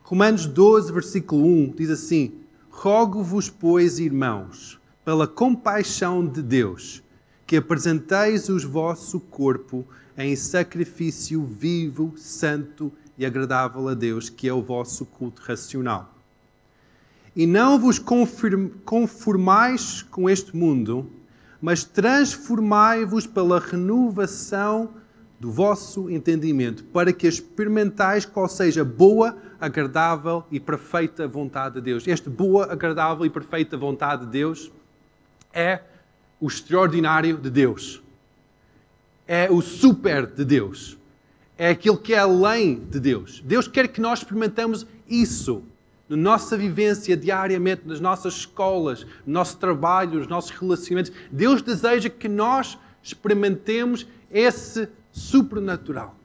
Romanos 0.03 0.45
12, 0.45 0.93
versículo 0.93 1.43
1 1.43 1.73
diz 1.75 1.89
assim: 1.89 2.35
Rogo-vos, 2.69 3.49
pois, 3.49 3.97
irmãos, 3.97 4.76
pela 5.07 5.25
compaixão 5.25 6.27
de 6.27 6.41
Deus, 6.41 7.01
que 7.45 7.55
apresenteis 7.55 8.49
o 8.49 8.59
vosso 8.69 9.21
corpo 9.21 9.87
em 10.17 10.35
sacrifício 10.35 11.45
vivo, 11.45 12.11
santo 12.17 12.91
e 13.17 13.25
agradável 13.25 13.87
a 13.87 13.93
Deus, 13.93 14.29
que 14.29 14.49
é 14.49 14.53
o 14.53 14.61
vosso 14.61 15.05
culto 15.05 15.41
racional. 15.41 16.13
E 17.33 17.47
não 17.47 17.79
vos 17.79 18.01
conformais 18.83 20.01
com 20.01 20.29
este 20.29 20.53
mundo, 20.53 21.09
mas 21.61 21.85
transformai-vos 21.85 23.25
pela 23.25 23.61
renovação 23.61 24.89
do 25.39 25.49
vosso 25.49 26.09
entendimento, 26.09 26.83
para 26.83 27.13
que 27.13 27.25
experimentais 27.25 28.25
qual 28.25 28.49
seja 28.49 28.83
boa, 28.83 29.37
agradável 29.57 30.43
e 30.51 30.59
perfeita 30.59 31.25
vontade 31.29 31.75
de 31.75 31.81
Deus. 31.81 32.05
Esta 32.05 32.29
boa, 32.29 32.69
agradável 32.69 33.25
e 33.25 33.29
perfeita 33.29 33.77
vontade 33.77 34.25
de 34.25 34.31
Deus 34.31 34.69
é 35.57 35.81
o 36.39 36.47
extraordinário 36.47 37.35
de 37.35 37.49
Deus. 37.49 38.03
É 39.27 39.49
o 39.49 39.59
super 39.59 40.27
de 40.27 40.45
Deus. 40.45 40.97
É 41.57 41.69
aquilo 41.69 41.97
que 41.97 42.13
é 42.13 42.19
além 42.19 42.79
de 42.79 42.99
Deus. 42.99 43.41
Deus 43.43 43.67
quer 43.67 43.87
que 43.87 43.99
nós 43.99 44.19
experimentemos 44.19 44.85
isso 45.09 45.63
na 46.07 46.15
nossa 46.15 46.55
vivência 46.55 47.17
diariamente, 47.17 47.81
nas 47.85 47.99
nossas 47.99 48.35
escolas, 48.35 49.03
no 49.25 49.33
nosso 49.33 49.57
trabalho, 49.57 50.19
nos 50.19 50.27
nossos 50.27 50.51
relacionamentos. 50.51 51.11
Deus 51.31 51.63
deseja 51.63 52.07
que 52.07 52.29
nós 52.29 52.77
experimentemos 53.01 54.05
esse 54.31 54.87
supernatural, 55.11 56.15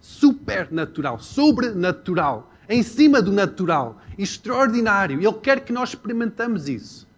supernatural, 0.00 1.20
sobrenatural, 1.20 2.52
em 2.68 2.82
cima 2.82 3.22
do 3.22 3.30
natural, 3.30 4.00
extraordinário. 4.18 5.20
Ele 5.20 5.32
quer 5.34 5.60
que 5.60 5.72
nós 5.72 5.90
experimentamos 5.90 6.68
isso. 6.68 7.09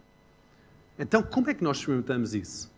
Então, 0.98 1.22
como 1.22 1.50
é 1.50 1.54
que 1.54 1.64
nós 1.64 1.78
experimentamos 1.78 2.34
isso? 2.34 2.70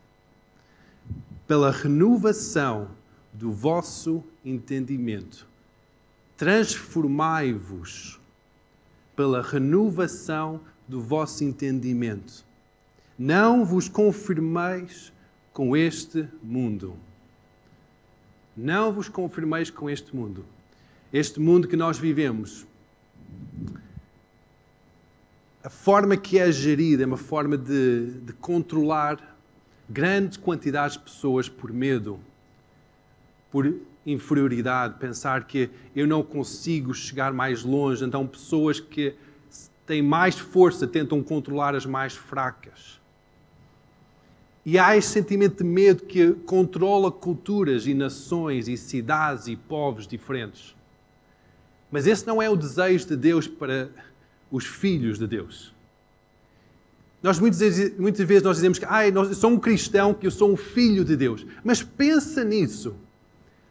Pela 1.47 1.71
renovação 1.71 2.89
do 3.33 3.51
vosso 3.51 4.23
entendimento. 4.43 5.47
Transformai-vos 6.37 8.19
pela 9.15 9.41
renovação 9.41 10.59
do 10.87 11.01
vosso 11.01 11.43
entendimento. 11.43 12.45
Não 13.17 13.63
vos 13.63 13.87
confirmeis 13.87 15.13
com 15.53 15.75
este 15.75 16.27
mundo 16.43 16.97
não 18.55 18.93
vos 18.93 19.09
confirmeis 19.09 19.69
com 19.69 19.89
este 19.89 20.15
mundo. 20.15 20.45
Este 21.11 21.39
mundo 21.39 21.67
que 21.67 21.75
nós 21.75 21.99
vivemos, 21.99 22.65
a 25.65 25.69
forma 25.69 26.15
que 26.15 26.37
é 26.37 26.51
gerida 26.51 27.01
é 27.01 27.07
uma 27.07 27.17
forma 27.17 27.57
de, 27.57 28.11
de 28.21 28.33
controlar 28.33 29.35
grandes 29.89 30.37
quantidades 30.37 30.95
de 30.95 31.03
pessoas 31.03 31.49
por 31.49 31.73
medo, 31.73 32.19
por 33.49 33.73
inferioridade, 34.05 34.99
pensar 34.99 35.45
que 35.45 35.71
eu 35.95 36.05
não 36.05 36.21
consigo 36.21 36.93
chegar 36.93 37.33
mais 37.33 37.63
longe. 37.63 38.05
Então, 38.05 38.27
pessoas 38.27 38.79
que 38.79 39.15
têm 39.87 40.03
mais 40.03 40.37
força 40.37 40.85
tentam 40.85 41.23
controlar 41.23 41.73
as 41.73 41.83
mais 41.83 42.13
fracas. 42.13 43.01
E 44.63 44.77
há 44.77 44.95
esse 44.95 45.07
sentimento 45.07 45.63
de 45.63 45.67
medo 45.67 46.03
que 46.03 46.33
controla 46.45 47.11
culturas 47.11 47.87
e 47.87 47.95
nações 47.95 48.67
e 48.67 48.77
cidades 48.77 49.47
e 49.47 49.55
povos 49.55 50.07
diferentes. 50.07 50.75
Mas 51.89 52.05
esse 52.05 52.27
não 52.27 52.39
é 52.39 52.47
o 52.47 52.55
desejo 52.55 53.07
de 53.07 53.15
Deus 53.15 53.47
para 53.47 53.89
os 54.55 54.65
filhos 54.65 55.19
de 55.19 55.27
Deus. 55.27 55.73
Nós 57.21 57.39
muitas 57.39 57.59
vezes, 57.59 57.97
muitas 57.97 58.25
vezes 58.25 58.43
nós 58.43 58.55
dizemos 58.55 58.79
que 58.79 58.85
ah, 58.87 59.05
eu 59.05 59.33
sou 59.33 59.51
um 59.51 59.59
cristão, 59.59 60.13
que 60.13 60.25
eu 60.25 60.31
sou 60.31 60.53
um 60.53 60.55
filho 60.55 61.03
de 61.03 61.17
Deus. 61.17 61.45
Mas 61.61 61.83
pensa 61.83 62.41
nisso. 62.43 62.95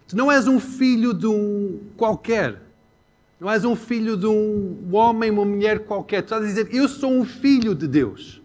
Tu 0.06 0.14
não 0.14 0.30
és 0.30 0.46
um 0.46 0.60
filho 0.60 1.14
de 1.14 1.26
um 1.26 1.80
qualquer. 1.96 2.60
Não 3.40 3.50
és 3.50 3.64
um 3.64 3.74
filho 3.74 4.14
de 4.14 4.26
um 4.26 4.94
homem, 4.94 5.30
uma 5.30 5.44
mulher 5.44 5.86
qualquer. 5.86 6.20
Tu 6.20 6.26
estás 6.26 6.42
a 6.42 6.46
dizer, 6.46 6.68
eu 6.74 6.86
sou 6.86 7.10
um 7.10 7.24
filho 7.24 7.74
de 7.74 7.88
Deus. 7.88 8.42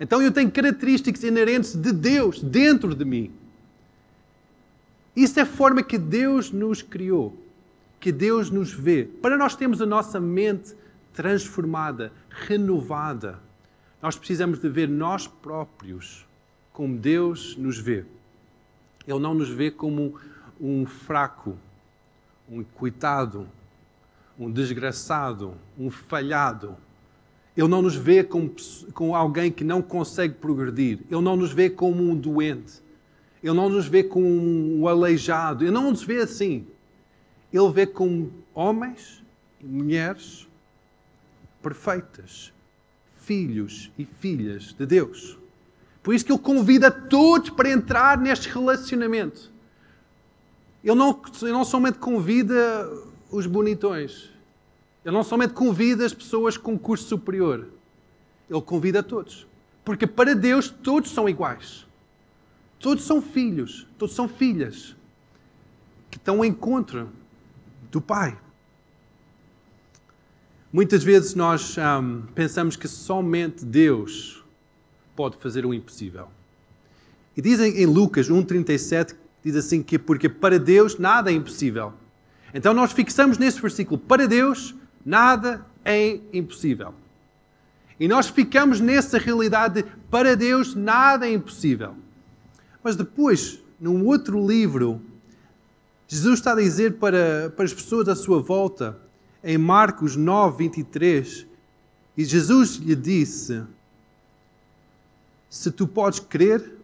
Então 0.00 0.22
eu 0.22 0.32
tenho 0.32 0.50
características 0.50 1.22
inerentes 1.22 1.74
de 1.74 1.92
Deus 1.92 2.42
dentro 2.42 2.94
de 2.94 3.04
mim. 3.04 3.30
Isso 5.14 5.38
é 5.38 5.42
a 5.42 5.46
forma 5.46 5.82
que 5.82 5.98
Deus 5.98 6.50
nos 6.50 6.80
criou, 6.80 7.36
que 8.00 8.10
Deus 8.10 8.50
nos 8.50 8.72
vê. 8.72 9.04
Para 9.20 9.36
nós 9.36 9.54
termos 9.54 9.82
a 9.82 9.86
nossa 9.86 10.18
mente 10.18 10.74
transformada, 11.14 12.12
renovada, 12.28 13.40
nós 14.02 14.16
precisamos 14.16 14.58
de 14.58 14.68
ver 14.68 14.88
nós 14.88 15.26
próprios 15.26 16.26
como 16.72 16.98
Deus 16.98 17.56
nos 17.56 17.78
vê. 17.78 18.04
Ele 19.06 19.18
não 19.18 19.32
nos 19.32 19.48
vê 19.48 19.70
como 19.70 20.18
um 20.60 20.84
fraco, 20.84 21.56
um 22.50 22.62
coitado, 22.62 23.48
um 24.38 24.50
desgraçado, 24.50 25.54
um 25.78 25.90
falhado. 25.90 26.76
Ele 27.56 27.68
não 27.68 27.80
nos 27.80 27.94
vê 27.94 28.24
como, 28.24 28.54
como 28.92 29.14
alguém 29.14 29.50
que 29.50 29.62
não 29.62 29.80
consegue 29.80 30.34
progredir. 30.34 30.98
Ele 31.10 31.22
não 31.22 31.36
nos 31.36 31.52
vê 31.52 31.70
como 31.70 32.02
um 32.02 32.16
doente. 32.16 32.82
Ele 33.42 33.54
não 33.54 33.68
nos 33.68 33.86
vê 33.86 34.02
como 34.02 34.26
um 34.26 34.88
aleijado. 34.88 35.64
Ele 35.64 35.70
não 35.70 35.90
nos 35.90 36.02
vê 36.02 36.18
assim. 36.20 36.66
Ele 37.52 37.70
vê 37.72 37.86
como 37.86 38.32
homens 38.52 39.22
e 39.60 39.66
mulheres 39.66 40.48
perfeitas, 41.64 42.52
filhos 43.16 43.90
e 43.98 44.04
filhas 44.04 44.74
de 44.74 44.84
Deus. 44.84 45.38
Por 46.02 46.14
isso 46.14 46.22
que 46.22 46.30
ele 46.30 46.38
convida 46.38 46.90
todos 46.90 47.48
para 47.48 47.70
entrar 47.70 48.18
neste 48.18 48.50
relacionamento. 48.50 49.50
Ele 50.84 50.94
não, 50.94 51.18
ele 51.40 51.52
não 51.52 51.64
somente 51.64 51.98
convida 51.98 52.86
os 53.30 53.46
bonitões. 53.46 54.30
Ele 55.02 55.14
não 55.14 55.24
somente 55.24 55.54
convida 55.54 56.04
as 56.04 56.12
pessoas 56.12 56.58
com 56.58 56.78
curso 56.78 57.08
superior. 57.08 57.66
Ele 58.50 58.60
convida 58.60 59.02
todos. 59.02 59.46
Porque 59.82 60.06
para 60.06 60.34
Deus 60.34 60.68
todos 60.68 61.10
são 61.10 61.26
iguais. 61.26 61.86
Todos 62.78 63.04
são 63.04 63.22
filhos, 63.22 63.86
todos 63.96 64.14
são 64.14 64.28
filhas 64.28 64.94
que 66.10 66.18
estão 66.18 66.36
ao 66.36 66.44
encontro 66.44 67.08
do 67.90 68.02
Pai. 68.02 68.36
Muitas 70.74 71.04
vezes 71.04 71.36
nós 71.36 71.76
pensamos 72.34 72.74
que 72.74 72.88
somente 72.88 73.64
Deus 73.64 74.44
pode 75.14 75.36
fazer 75.36 75.64
o 75.64 75.72
impossível. 75.72 76.26
E 77.36 77.40
dizem 77.40 77.80
em 77.80 77.86
Lucas 77.86 78.28
1,37, 78.28 79.14
diz 79.40 79.54
assim 79.54 79.84
que 79.84 79.96
porque 79.96 80.28
para 80.28 80.58
Deus 80.58 80.98
nada 80.98 81.30
é 81.30 81.34
impossível. 81.34 81.92
Então 82.52 82.74
nós 82.74 82.90
fixamos 82.90 83.38
nesse 83.38 83.62
versículo, 83.62 84.00
para 84.00 84.26
Deus 84.26 84.74
nada 85.06 85.64
é 85.84 86.18
impossível. 86.32 86.92
E 88.00 88.08
nós 88.08 88.26
ficamos 88.26 88.80
nessa 88.80 89.16
realidade 89.16 89.80
de 89.84 89.88
para 90.10 90.34
Deus 90.34 90.74
nada 90.74 91.28
é 91.28 91.32
impossível. 91.32 91.94
Mas 92.82 92.96
depois, 92.96 93.60
num 93.78 94.04
outro 94.04 94.44
livro, 94.44 95.00
Jesus 96.08 96.40
está 96.40 96.50
a 96.50 96.56
dizer 96.56 96.94
para, 96.94 97.52
para 97.54 97.64
as 97.64 97.72
pessoas 97.72 98.08
à 98.08 98.16
sua 98.16 98.42
volta, 98.42 99.03
em 99.44 99.58
Marcos 99.58 100.16
9, 100.16 100.64
23, 100.64 101.46
e 102.16 102.24
Jesus 102.24 102.76
lhe 102.76 102.96
disse: 102.96 103.62
se 105.50 105.70
tu 105.70 105.86
podes 105.86 106.18
crer, 106.18 106.78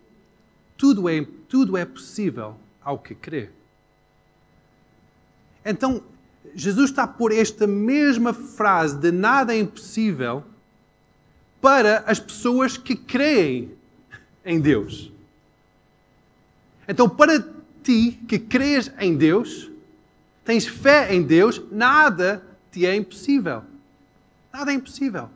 tudo 0.77 1.09
é, 1.09 1.27
tudo 1.49 1.77
é 1.77 1.85
possível 1.85 2.55
ao 2.81 2.99
que 2.99 3.15
crê. 3.15 3.51
Então, 5.65 6.03
Jesus 6.55 6.91
está 6.91 7.05
a 7.05 7.09
pôr 7.09 7.33
esta 7.33 7.67
mesma 7.67 8.33
frase 8.33 8.97
de 8.97 9.11
nada 9.11 9.55
é 9.55 9.59
impossível 9.59 10.45
para 11.61 11.99
as 12.07 12.21
pessoas 12.21 12.77
que 12.77 12.95
creem 12.95 13.73
em 14.45 14.61
Deus. 14.61 15.13
Então, 16.87 17.09
para 17.09 17.45
ti 17.83 18.19
que 18.29 18.39
crês 18.39 18.91
em 18.99 19.17
Deus, 19.17 19.71
tens 20.45 20.67
fé 20.67 21.15
em 21.15 21.23
Deus, 21.23 21.61
nada 21.71 22.50
te 22.71 22.87
é 22.87 22.95
impossível. 22.95 23.63
Nada 24.53 24.73
é 24.73 24.75
impossível. 24.75 25.29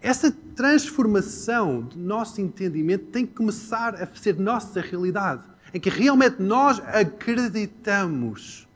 Essa 0.00 0.30
transformação 0.54 1.80
do 1.80 1.98
nosso 1.98 2.40
entendimento 2.40 3.06
tem 3.06 3.26
que 3.26 3.34
começar 3.34 3.94
a 3.94 4.06
ser 4.14 4.38
nossa 4.38 4.80
realidade, 4.80 5.42
em 5.74 5.80
que 5.80 5.90
realmente 5.90 6.40
nós 6.40 6.80
acreditamos, 6.80 8.68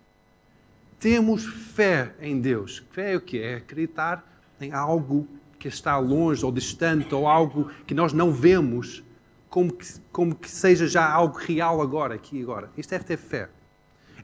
temos 0.99 1.45
fé 1.45 2.15
em 2.21 2.41
Deus. 2.41 2.83
Fé 2.91 3.13
é 3.13 3.17
o 3.17 3.21
que 3.21 3.39
é? 3.41 3.57
Acreditar 3.57 4.25
em 4.61 4.73
algo 4.73 5.29
que 5.59 5.69
está 5.69 5.99
longe 5.99 6.45
ou 6.45 6.51
distante 6.51 7.15
ou 7.15 7.29
algo 7.29 7.71
que 7.87 7.95
nós 7.95 8.13
não 8.13 8.33
vemos, 8.33 9.05
como 9.49 9.73
que, 9.73 9.87
como 10.11 10.35
que 10.35 10.51
seja 10.51 10.87
já 10.89 11.09
algo 11.09 11.37
real 11.37 11.81
agora, 11.81 12.15
aqui 12.15 12.39
e 12.39 12.43
agora. 12.43 12.71
Isto 12.77 12.91
deve 12.91 13.05
ter 13.05 13.17
fé. 13.17 13.49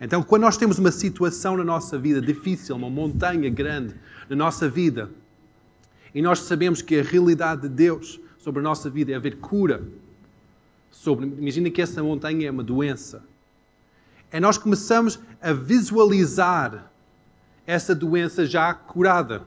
Então, 0.00 0.22
quando 0.22 0.42
nós 0.42 0.56
temos 0.56 0.78
uma 0.78 0.92
situação 0.92 1.56
na 1.56 1.64
nossa 1.64 1.98
vida 1.98 2.20
difícil, 2.20 2.76
uma 2.76 2.90
montanha 2.90 3.48
grande 3.48 3.94
na 4.28 4.36
nossa 4.36 4.68
vida, 4.68 5.10
e 6.14 6.20
nós 6.22 6.40
sabemos 6.40 6.82
que 6.82 6.98
a 6.98 7.02
realidade 7.02 7.62
de 7.62 7.68
Deus 7.68 8.20
sobre 8.38 8.60
a 8.60 8.62
nossa 8.62 8.88
vida 8.88 9.12
é 9.12 9.14
haver 9.16 9.36
cura. 9.36 9.82
Sobre, 10.90 11.26
imagina 11.26 11.70
que 11.70 11.82
essa 11.82 12.02
montanha 12.02 12.48
é 12.48 12.50
uma 12.50 12.62
doença. 12.62 13.24
É 14.30 14.40
nós 14.40 14.58
começamos 14.58 15.18
a 15.40 15.52
visualizar 15.52 16.90
essa 17.66 17.94
doença 17.94 18.46
já 18.46 18.72
curada 18.72 19.44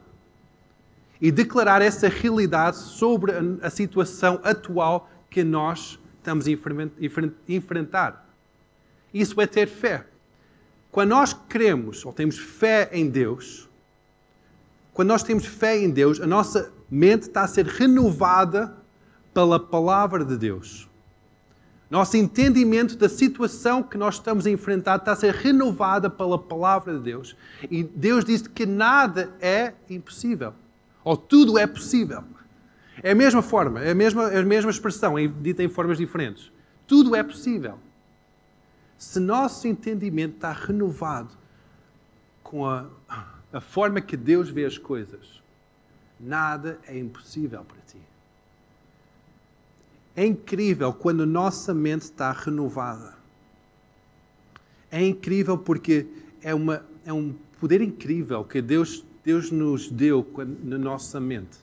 e 1.21 1.31
declarar 1.31 1.81
essa 1.81 2.07
realidade 2.07 2.77
sobre 2.77 3.33
a, 3.61 3.69
situação 3.69 4.39
atual 4.43 5.09
que 5.29 5.43
nós 5.43 5.99
estamos 6.17 6.45
a 6.47 6.51
enfrentar. 7.47 8.29
Isso 9.13 9.39
é 9.41 9.47
ter 9.47 9.67
fé. 9.67 10.08
Quando 10.91 11.09
nós 11.09 11.33
queremos 11.33 12.05
ou 12.05 12.11
temos 12.11 12.37
fé 12.37 12.89
em 12.91 13.09
Deus, 13.09 13.69
quando 14.93 15.09
nós 15.09 15.23
temos 15.23 15.45
fé 15.45 15.77
em 15.77 15.89
Deus, 15.89 16.19
a 16.19 16.27
nossa 16.27 16.73
mente 16.89 17.23
está 17.23 17.43
a 17.43 17.47
ser 17.47 17.65
renovada 17.65 18.75
pela 19.33 19.59
palavra 19.59 20.25
de 20.25 20.35
Deus. 20.35 20.89
Nosso 21.89 22.17
entendimento 22.17 22.95
da 22.95 23.09
situação 23.09 23.81
que 23.81 23.97
nós 23.97 24.15
estamos 24.15 24.45
a 24.45 24.49
enfrentar 24.51 24.97
está 24.97 25.13
a 25.13 25.15
ser 25.15 25.33
renovada 25.33 26.09
pela 26.09 26.37
palavra 26.37 26.93
de 26.93 26.99
Deus. 26.99 27.35
E 27.69 27.83
Deus 27.83 28.23
diz 28.23 28.45
que 28.45 28.65
nada 28.65 29.31
é 29.41 29.73
impossível. 29.89 30.53
Ou 31.03 31.17
tudo 31.17 31.57
é 31.57 31.65
possível. 31.65 32.23
É 33.01 33.11
a 33.11 33.15
mesma 33.15 33.41
forma, 33.41 33.81
é 33.81 33.91
a 33.91 33.95
mesma, 33.95 34.31
é 34.31 34.39
a 34.39 34.43
mesma 34.43 34.69
expressão, 34.69 35.15
dita 35.41 35.63
em 35.63 35.69
formas 35.69 35.97
diferentes. 35.97 36.51
Tudo 36.85 37.15
é 37.15 37.23
possível. 37.23 37.79
Se 38.99 39.19
nosso 39.19 39.67
entendimento 39.67 40.35
está 40.35 40.51
renovado 40.51 41.35
com 42.43 42.67
a 42.67 42.87
a 43.51 43.59
forma 43.59 43.99
que 43.99 44.15
Deus 44.15 44.49
vê 44.49 44.65
as 44.65 44.77
coisas, 44.77 45.41
nada 46.19 46.79
é 46.85 46.97
impossível 46.97 47.63
para 47.63 47.77
ti. 47.81 47.97
É 50.15 50.25
incrível 50.25 50.93
quando 50.93 51.25
nossa 51.25 51.73
mente 51.73 52.03
está 52.03 52.31
renovada. 52.31 53.17
É 54.91 55.03
incrível 55.03 55.57
porque 55.57 56.07
é, 56.41 56.53
uma, 56.53 56.85
é 57.05 57.13
um 57.13 57.33
poder 57.59 57.81
incrível 57.81 58.43
que 58.43 58.61
Deus, 58.61 59.05
Deus 59.23 59.51
nos 59.51 59.89
deu 59.89 60.27
na 60.63 60.77
nossa 60.77 61.19
mente, 61.19 61.57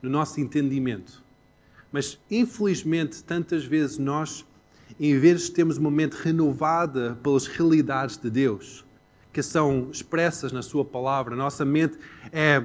no 0.00 0.08
nosso 0.08 0.40
entendimento. 0.40 1.22
Mas, 1.90 2.18
infelizmente, 2.30 3.22
tantas 3.22 3.64
vezes 3.64 3.98
nós, 3.98 4.46
em 4.98 5.18
vez 5.18 5.42
de 5.42 5.50
termos 5.52 5.78
uma 5.78 5.90
mente 5.90 6.14
renovada 6.14 7.18
pelas 7.22 7.46
realidades 7.46 8.16
de 8.16 8.30
Deus, 8.30 8.84
que 9.32 9.42
são 9.42 9.88
expressas 9.90 10.52
na 10.52 10.62
Sua 10.62 10.84
palavra. 10.84 11.34
A 11.34 11.36
nossa 11.36 11.64
mente 11.64 11.98
é. 12.32 12.64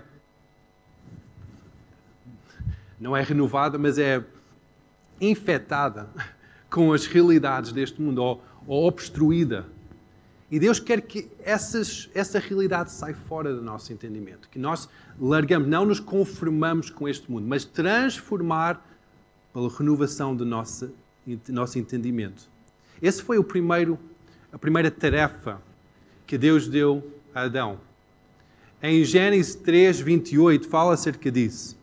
não 3.00 3.16
é 3.16 3.22
renovada, 3.22 3.78
mas 3.78 3.98
é 3.98 4.24
infectada 5.20 6.10
com 6.70 6.94
as 6.94 7.06
realidades 7.06 7.72
deste 7.72 8.02
mundo, 8.02 8.22
ou, 8.22 8.44
ou 8.68 8.88
obstruída. 8.88 9.66
E 10.50 10.60
Deus 10.60 10.80
quer 10.80 11.02
que 11.02 11.30
essas, 11.44 12.10
essa 12.13 12.40
realidade 12.40 12.92
saia 12.92 13.16
fora 13.28 13.54
do 13.54 13.62
nosso 13.62 13.92
entendimento, 13.92 14.48
que 14.50 14.58
nós 14.58 14.88
largamos, 15.20 15.68
não 15.68 15.86
nos 15.86 16.00
conformamos 16.00 16.90
com 16.90 17.08
este 17.08 17.30
mundo, 17.30 17.46
mas 17.46 17.66
transformar 17.66 18.86
pela 19.54 19.70
renovação 19.70 20.34
do 20.34 20.46
nosso, 20.46 20.94
nosso 21.50 21.78
entendimento. 21.80 22.50
Esse 23.02 23.22
foi 23.22 23.38
o 23.38 23.44
primeiro, 23.44 24.00
a 24.52 24.58
primeira 24.58 24.90
tarefa 24.90 25.62
que 26.26 26.38
Deus 26.38 26.68
deu 26.68 27.20
a 27.34 27.42
Adão. 27.42 27.80
Em 28.82 29.04
Gênesis 29.04 29.56
3, 29.56 30.00
28, 30.00 30.68
fala 30.68 30.94
acerca 30.94 31.32
disso. 31.32 31.78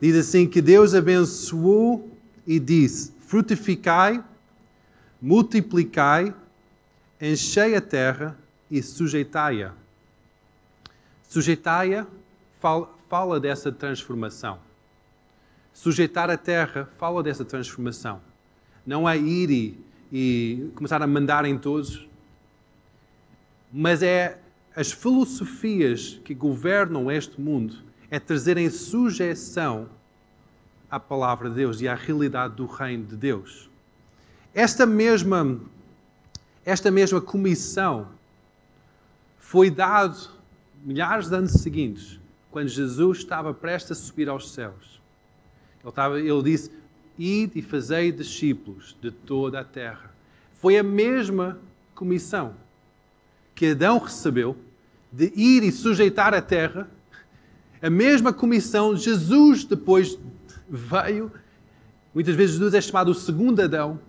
Diz 0.00 0.16
assim: 0.16 0.48
que 0.48 0.60
Deus 0.60 0.94
abençoou 0.94 2.10
e 2.46 2.58
disse: 2.58 3.12
frutificai, 3.26 4.22
multiplicai, 5.20 6.34
enchei 7.20 7.76
a 7.76 7.80
terra 7.80 8.36
e 8.70 8.82
sujeitai-a. 8.82 9.72
Sujeitai-a 11.28 12.06
fala, 12.58 12.90
fala 13.08 13.38
dessa 13.38 13.70
transformação. 13.70 14.58
Sujeitar 15.72 16.28
a 16.30 16.36
terra 16.36 16.90
fala 16.98 17.22
dessa 17.22 17.44
transformação. 17.44 18.20
Não 18.86 19.08
é 19.08 19.16
ir 19.16 19.50
e, 19.50 19.80
e 20.12 20.70
começar 20.74 21.00
a 21.02 21.06
mandar 21.06 21.44
em 21.44 21.58
todos, 21.58 22.08
mas 23.72 24.02
é 24.02 24.38
as 24.74 24.90
filosofias 24.90 26.20
que 26.24 26.34
governam 26.34 27.10
este 27.10 27.40
mundo 27.40 27.76
é 28.10 28.18
trazerem 28.18 28.68
sujeição 28.68 29.88
à 30.90 31.00
palavra 31.00 31.48
de 31.48 31.56
Deus 31.56 31.80
e 31.80 31.88
à 31.88 31.94
realidade 31.94 32.56
do 32.56 32.66
reino 32.66 33.04
de 33.04 33.16
Deus. 33.16 33.70
Esta 34.54 34.84
mesma 34.84 35.60
esta 36.64 36.90
mesma 36.90 37.20
comissão 37.20 38.08
foi 39.38 39.70
dado 39.70 40.30
milhares 40.84 41.28
de 41.28 41.34
anos 41.34 41.52
seguintes, 41.52 42.20
quando 42.50 42.68
Jesus 42.68 43.18
estava 43.18 43.52
prestes 43.52 43.92
a 43.92 43.94
subir 43.94 44.28
aos 44.28 44.52
céus. 44.52 45.00
Ele, 45.80 45.88
estava, 45.88 46.20
ele 46.20 46.42
disse: 46.42 46.70
Ide 47.18 47.58
e 47.58 47.62
fazei 47.62 48.10
discípulos 48.10 48.96
de 49.00 49.10
toda 49.10 49.60
a 49.60 49.64
terra. 49.64 50.14
Foi 50.54 50.78
a 50.78 50.82
mesma 50.82 51.58
comissão 51.94 52.54
que 53.54 53.66
Adão 53.66 53.98
recebeu 53.98 54.56
de 55.10 55.32
ir 55.36 55.62
e 55.62 55.70
sujeitar 55.70 56.32
a 56.34 56.40
terra. 56.40 56.88
A 57.82 57.90
mesma 57.90 58.32
comissão, 58.32 58.96
Jesus 58.96 59.64
depois 59.64 60.18
veio. 60.68 61.30
Muitas 62.14 62.34
vezes 62.34 62.54
Jesus 62.54 62.74
é 62.74 62.80
chamado 62.80 63.10
o 63.10 63.14
segundo 63.14 63.60
Adão. 63.60 64.00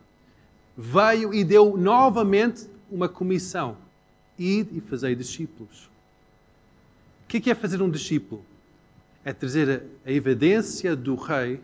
Veio 0.78 1.34
e 1.34 1.44
deu 1.44 1.78
novamente 1.78 2.68
uma 2.90 3.10
comissão: 3.10 3.78
Ide 4.40 4.78
e 4.78 4.82
fazei 4.82 5.16
discípulos. 5.16 5.90
O 7.24 7.28
que 7.28 7.50
é 7.50 7.56
fazer 7.56 7.82
um 7.82 7.90
discípulo? 7.90 8.46
É 9.26 9.34
trazer 9.34 9.84
a 10.06 10.12
evidência 10.12 10.96
do 10.96 11.16
rei 11.16 11.60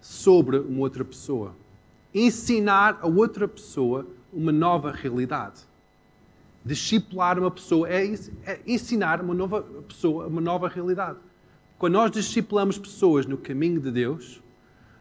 sobre 0.00 0.58
uma 0.58 0.80
outra 0.80 1.04
pessoa. 1.04 1.54
Ensinar 2.14 2.98
a 3.00 3.06
outra 3.06 3.46
pessoa 3.46 4.06
uma 4.32 4.52
nova 4.52 4.90
realidade. 4.90 5.60
Discipular 6.64 7.38
uma 7.38 7.50
pessoa 7.50 7.88
é, 7.88 8.04
é 8.44 8.60
ensinar 8.66 9.20
uma 9.20 9.34
nova 9.34 9.62
pessoa 9.86 10.26
uma 10.26 10.40
nova 10.40 10.68
realidade. 10.68 11.18
Quando 11.78 11.94
nós 11.94 12.10
discipulamos 12.10 12.78
pessoas 12.78 13.26
no 13.26 13.36
caminho 13.36 13.80
de 13.80 13.90
Deus, 13.90 14.42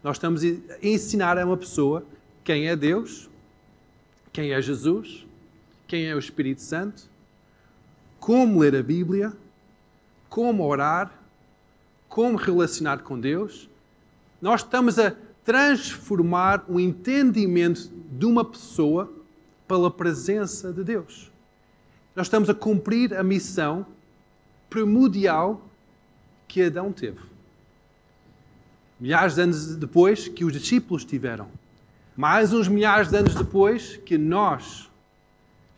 nós 0.04 0.18
estamos 0.18 0.44
a 0.44 0.48
ensinar 0.82 1.38
a 1.38 1.46
uma 1.46 1.58
pessoa 1.58 2.06
quem 2.44 2.68
é 2.68 2.76
Deus, 2.76 3.30
quem 4.32 4.52
é 4.52 4.62
Jesus, 4.62 5.26
quem 5.88 6.06
é 6.06 6.16
o 6.16 6.20
Espírito 6.20 6.62
Santo, 6.62 7.10
como 8.20 8.60
ler 8.60 8.76
a 8.76 8.84
Bíblia, 8.84 9.34
como 10.30 10.64
orar, 10.64 11.12
como 12.08 12.38
relacionar 12.38 13.00
com 13.00 13.20
Deus 13.20 13.70
nós 14.42 14.62
estamos 14.62 15.00
a 15.00 15.16
transformar 15.44 16.66
o 16.68 16.80
entendimento 16.80 17.90
de 18.12 18.26
uma 18.26 18.44
pessoa 18.44 19.12
pela 19.68 19.90
presença 19.90 20.72
de 20.72 20.84
Deus. 20.84 21.32
Nós 22.16 22.28
estamos 22.28 22.50
a 22.50 22.54
cumprir 22.54 23.14
a 23.14 23.24
missão 23.24 23.86
primordial 24.70 25.62
que 26.48 26.64
Adão 26.64 26.92
teve. 26.92 27.20
Milhares 29.00 29.36
de 29.36 29.42
anos 29.42 29.76
depois 29.76 30.28
que 30.28 30.44
os 30.44 30.52
discípulos 30.52 31.06
tiveram. 31.06 31.50
Mais 32.16 32.52
uns 32.52 32.68
milhares 32.68 33.10
de 33.10 33.18
anos 33.18 33.36
depois 33.36 33.98
que 33.98 34.18
nós, 34.18 34.90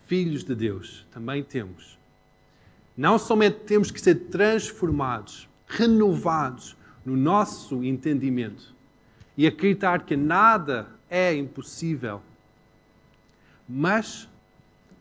filhos 0.07 0.43
de 0.43 0.55
Deus, 0.55 1.05
também 1.11 1.43
temos. 1.43 1.99
Não 2.95 3.19
somente 3.19 3.59
temos 3.65 3.91
que 3.91 3.99
ser 3.99 4.15
transformados, 4.15 5.49
renovados, 5.67 6.77
no 7.09 7.17
nosso 7.17 7.83
entendimento 7.83 8.75
e 9.35 9.47
acreditar 9.47 10.05
que 10.05 10.15
nada 10.15 10.87
é 11.09 11.33
impossível, 11.33 12.21
mas 13.67 14.29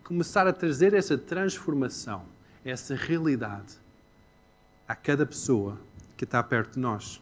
começar 0.03 0.47
a 0.47 0.53
trazer 0.53 0.95
essa 0.95 1.19
transformação, 1.19 2.25
essa 2.65 2.95
realidade 2.95 3.75
a 4.87 4.95
cada 4.95 5.27
pessoa 5.27 5.79
que 6.17 6.25
está 6.25 6.43
perto 6.43 6.75
de 6.75 6.81
nós. 6.81 7.21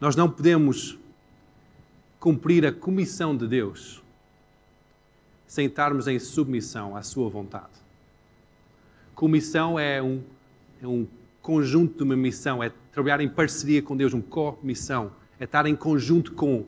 Nós 0.00 0.14
não 0.14 0.30
podemos 0.30 0.96
cumprir 2.20 2.64
a 2.64 2.72
comissão 2.72 3.36
de 3.36 3.48
Deus 3.48 4.00
sem 5.44 5.66
estarmos 5.66 6.06
em 6.06 6.20
submissão 6.20 6.96
à 6.96 7.02
Sua 7.02 7.28
vontade. 7.28 7.72
Comissão 9.12 9.76
é 9.76 10.00
um, 10.00 10.22
é 10.80 10.86
um 10.86 11.08
conjunto 11.48 11.96
de 11.96 12.02
uma 12.02 12.14
missão, 12.14 12.62
é 12.62 12.70
trabalhar 12.92 13.22
em 13.22 13.28
parceria 13.28 13.80
com 13.80 13.96
Deus, 13.96 14.12
uma 14.12 14.22
co-missão, 14.22 15.10
é 15.40 15.44
estar 15.44 15.64
em 15.64 15.74
conjunto 15.74 16.32
com, 16.32 16.66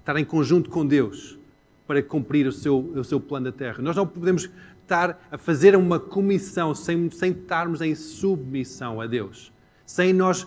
estar 0.00 0.16
em 0.16 0.24
conjunto 0.24 0.68
com 0.68 0.84
Deus 0.84 1.38
para 1.86 2.02
cumprir 2.02 2.44
o 2.44 2.50
seu, 2.50 2.76
o 2.76 3.04
seu 3.04 3.20
plano 3.20 3.44
da 3.44 3.52
terra. 3.52 3.80
Nós 3.80 3.94
não 3.94 4.04
podemos 4.04 4.50
estar 4.82 5.24
a 5.30 5.38
fazer 5.38 5.76
uma 5.76 6.00
comissão 6.00 6.74
sem, 6.74 7.08
sem 7.08 7.30
estarmos 7.30 7.80
em 7.80 7.94
submissão 7.94 9.00
a 9.00 9.06
Deus, 9.06 9.52
sem 9.86 10.12
nós 10.12 10.44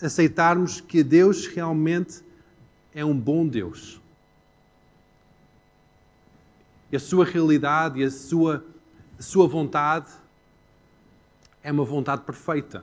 aceitarmos 0.00 0.80
que 0.80 1.02
Deus 1.02 1.46
realmente 1.48 2.22
é 2.94 3.04
um 3.04 3.14
bom 3.14 3.46
Deus. 3.46 4.00
E 6.90 6.96
a 6.96 7.00
sua 7.00 7.26
realidade 7.26 8.00
e 8.00 8.04
a 8.04 8.10
sua, 8.10 8.64
a 9.18 9.22
sua 9.22 9.46
vontade 9.46 10.10
é 11.62 11.70
uma 11.70 11.84
vontade 11.84 12.22
perfeita 12.22 12.82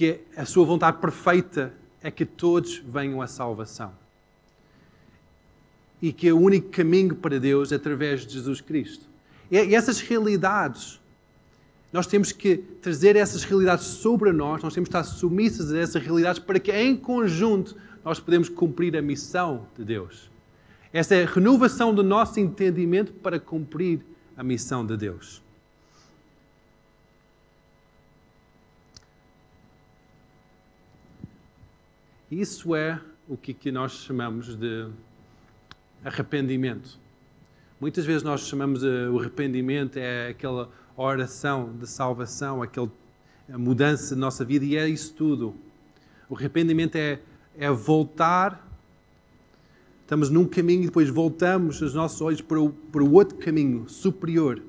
que 0.00 0.18
a 0.34 0.46
sua 0.46 0.64
vontade 0.64 0.96
perfeita 0.96 1.74
é 2.02 2.10
que 2.10 2.24
todos 2.24 2.78
venham 2.78 3.20
à 3.20 3.26
salvação. 3.26 3.92
E 6.00 6.10
que 6.10 6.32
o 6.32 6.40
único 6.40 6.70
caminho 6.70 7.14
para 7.14 7.38
Deus 7.38 7.70
é 7.70 7.74
através 7.74 8.26
de 8.26 8.32
Jesus 8.32 8.62
Cristo. 8.62 9.04
E 9.50 9.58
essas 9.74 10.00
realidades, 10.00 10.98
nós 11.92 12.06
temos 12.06 12.32
que 12.32 12.56
trazer 12.80 13.14
essas 13.14 13.44
realidades 13.44 13.84
sobre 13.84 14.32
nós, 14.32 14.62
nós 14.62 14.72
temos 14.72 14.88
que 14.88 14.96
estar 14.96 15.04
submissos 15.04 15.70
a 15.70 15.78
essas 15.78 16.02
realidades 16.02 16.38
para 16.38 16.58
que 16.58 16.72
em 16.72 16.96
conjunto 16.96 17.76
nós 18.02 18.18
podemos 18.18 18.48
cumprir 18.48 18.96
a 18.96 19.02
missão 19.02 19.66
de 19.76 19.84
Deus. 19.84 20.30
Essa 20.94 21.14
é 21.14 21.24
a 21.24 21.26
renovação 21.26 21.94
do 21.94 22.02
nosso 22.02 22.40
entendimento 22.40 23.12
para 23.12 23.38
cumprir 23.38 24.00
a 24.34 24.42
missão 24.42 24.86
de 24.86 24.96
Deus. 24.96 25.42
Isso 32.30 32.76
é 32.76 33.00
o 33.28 33.36
que 33.36 33.72
nós 33.72 33.90
chamamos 33.90 34.54
de 34.54 34.86
arrependimento. 36.04 36.96
Muitas 37.80 38.06
vezes 38.06 38.22
nós 38.22 38.42
chamamos 38.42 38.84
o 38.84 39.18
arrependimento 39.18 39.96
é 39.96 40.28
aquela 40.28 40.70
oração 40.96 41.72
de 41.76 41.88
salvação, 41.88 42.62
aquela 42.62 42.88
mudança 43.48 44.14
de 44.14 44.20
nossa 44.20 44.44
vida 44.44 44.64
e 44.64 44.76
é 44.76 44.88
isso 44.88 45.12
tudo. 45.14 45.56
O 46.28 46.36
arrependimento 46.36 46.94
é, 46.94 47.18
é 47.58 47.68
voltar, 47.68 48.64
estamos 50.02 50.30
num 50.30 50.44
caminho 50.44 50.84
e 50.84 50.86
depois 50.86 51.08
voltamos 51.08 51.82
os 51.82 51.94
nossos 51.94 52.20
olhos 52.20 52.40
para 52.40 52.60
o, 52.60 52.70
para 52.70 53.02
o 53.02 53.12
outro 53.12 53.38
caminho 53.38 53.88
superior 53.88 54.62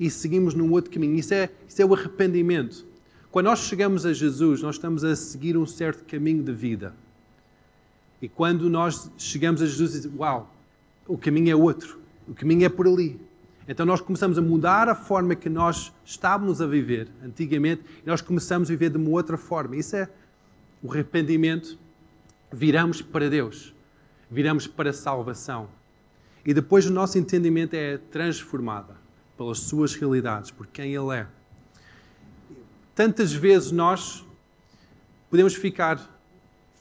e 0.00 0.08
seguimos 0.08 0.54
num 0.54 0.70
outro 0.72 0.90
caminho. 0.90 1.16
Isso 1.16 1.34
é, 1.34 1.50
isso 1.68 1.82
é 1.82 1.84
o 1.84 1.92
arrependimento. 1.92 2.86
Quando 3.34 3.46
nós 3.46 3.64
chegamos 3.64 4.06
a 4.06 4.12
Jesus, 4.12 4.62
nós 4.62 4.76
estamos 4.76 5.02
a 5.02 5.16
seguir 5.16 5.56
um 5.56 5.66
certo 5.66 6.04
caminho 6.04 6.40
de 6.40 6.52
vida. 6.52 6.94
E 8.22 8.28
quando 8.28 8.70
nós 8.70 9.10
chegamos 9.18 9.60
a 9.60 9.66
Jesus, 9.66 9.90
dizemos: 9.90 10.20
Uau, 10.20 10.54
o 11.04 11.18
caminho 11.18 11.50
é 11.50 11.56
outro, 11.56 11.98
o 12.28 12.32
caminho 12.32 12.64
é 12.64 12.68
por 12.68 12.86
ali. 12.86 13.20
Então 13.66 13.84
nós 13.84 14.00
começamos 14.00 14.38
a 14.38 14.40
mudar 14.40 14.88
a 14.88 14.94
forma 14.94 15.34
que 15.34 15.48
nós 15.48 15.92
estávamos 16.04 16.62
a 16.62 16.66
viver 16.68 17.08
antigamente 17.24 17.82
e 18.04 18.06
nós 18.06 18.20
começamos 18.20 18.68
a 18.68 18.72
viver 18.72 18.90
de 18.90 18.98
uma 18.98 19.10
outra 19.10 19.36
forma. 19.36 19.74
Isso 19.74 19.96
é 19.96 20.08
o 20.80 20.92
arrependimento. 20.92 21.76
Viramos 22.52 23.02
para 23.02 23.28
Deus, 23.28 23.74
viramos 24.30 24.68
para 24.68 24.90
a 24.90 24.92
salvação. 24.92 25.68
E 26.46 26.54
depois 26.54 26.86
o 26.86 26.92
nosso 26.92 27.18
entendimento 27.18 27.74
é 27.74 27.98
transformado 27.98 28.94
pelas 29.36 29.58
suas 29.58 29.92
realidades, 29.96 30.52
por 30.52 30.68
quem 30.68 30.94
Ele 30.94 31.16
é. 31.16 31.26
Tantas 32.94 33.32
vezes 33.32 33.72
nós 33.72 34.24
podemos 35.28 35.52
ficar 35.56 36.16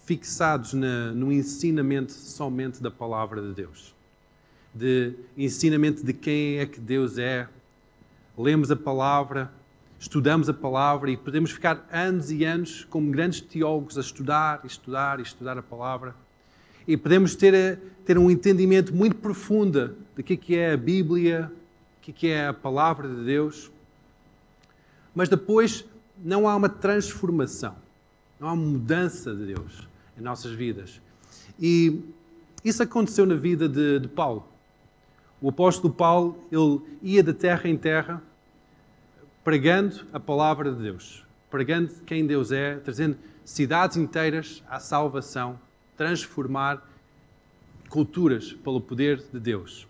fixados 0.05 0.73
na, 0.73 1.11
no 1.11 1.31
ensinamento 1.31 2.11
somente 2.11 2.83
da 2.83 2.91
palavra 2.91 3.41
de 3.41 3.51
Deus, 3.51 3.95
de 4.71 5.15
ensinamento 5.35 6.05
de 6.05 6.13
quem 6.13 6.59
é 6.59 6.67
que 6.67 6.79
Deus 6.79 7.17
é. 7.17 7.47
Lemos 8.37 8.69
a 8.69 8.75
palavra, 8.75 9.51
estudamos 9.99 10.47
a 10.47 10.53
palavra 10.53 11.09
e 11.09 11.17
podemos 11.17 11.49
ficar 11.49 11.83
anos 11.91 12.29
e 12.29 12.45
anos 12.45 12.83
como 12.83 13.09
grandes 13.09 13.41
teólogos 13.41 13.97
a 13.97 14.01
estudar, 14.01 14.61
estudar 14.65 15.19
e 15.19 15.23
estudar 15.23 15.57
a 15.57 15.63
palavra. 15.63 16.13
E 16.87 16.95
podemos 16.95 17.33
ter, 17.33 17.79
ter 18.05 18.19
um 18.19 18.29
entendimento 18.29 18.93
muito 18.93 19.15
profundo 19.15 19.97
de 20.15 20.21
que, 20.21 20.37
que 20.37 20.55
é 20.55 20.73
a 20.73 20.77
Bíblia, 20.77 21.51
o 21.97 22.01
que, 22.01 22.13
que 22.13 22.27
é 22.27 22.49
a 22.49 22.53
palavra 22.53 23.07
de 23.07 23.25
Deus. 23.25 23.71
Mas 25.15 25.27
depois 25.27 25.85
não 26.17 26.47
há 26.47 26.55
uma 26.55 26.69
transformação, 26.69 27.75
não 28.39 28.49
há 28.49 28.53
uma 28.53 28.63
mudança 28.63 29.33
de 29.35 29.53
Deus 29.53 29.87
em 30.17 30.21
nossas 30.21 30.51
vidas. 30.51 31.01
E 31.59 32.01
isso 32.63 32.81
aconteceu 32.81 33.25
na 33.25 33.35
vida 33.35 33.67
de, 33.67 33.99
de 33.99 34.07
Paulo. 34.07 34.47
O 35.41 35.49
apóstolo 35.49 35.93
Paulo, 35.93 36.37
ele 36.51 36.81
ia 37.01 37.21
de 37.21 37.33
terra 37.33 37.69
em 37.69 37.77
terra, 37.77 38.21
pregando 39.43 40.05
a 40.13 40.19
palavra 40.19 40.71
de 40.71 40.81
Deus, 40.81 41.25
pregando 41.49 41.93
quem 42.05 42.25
Deus 42.25 42.51
é, 42.51 42.77
trazendo 42.77 43.17
cidades 43.43 43.97
inteiras 43.97 44.63
à 44.69 44.79
salvação, 44.79 45.59
transformar 45.97 46.89
culturas 47.89 48.53
pelo 48.53 48.79
poder 48.79 49.21
de 49.31 49.39
Deus. 49.39 49.87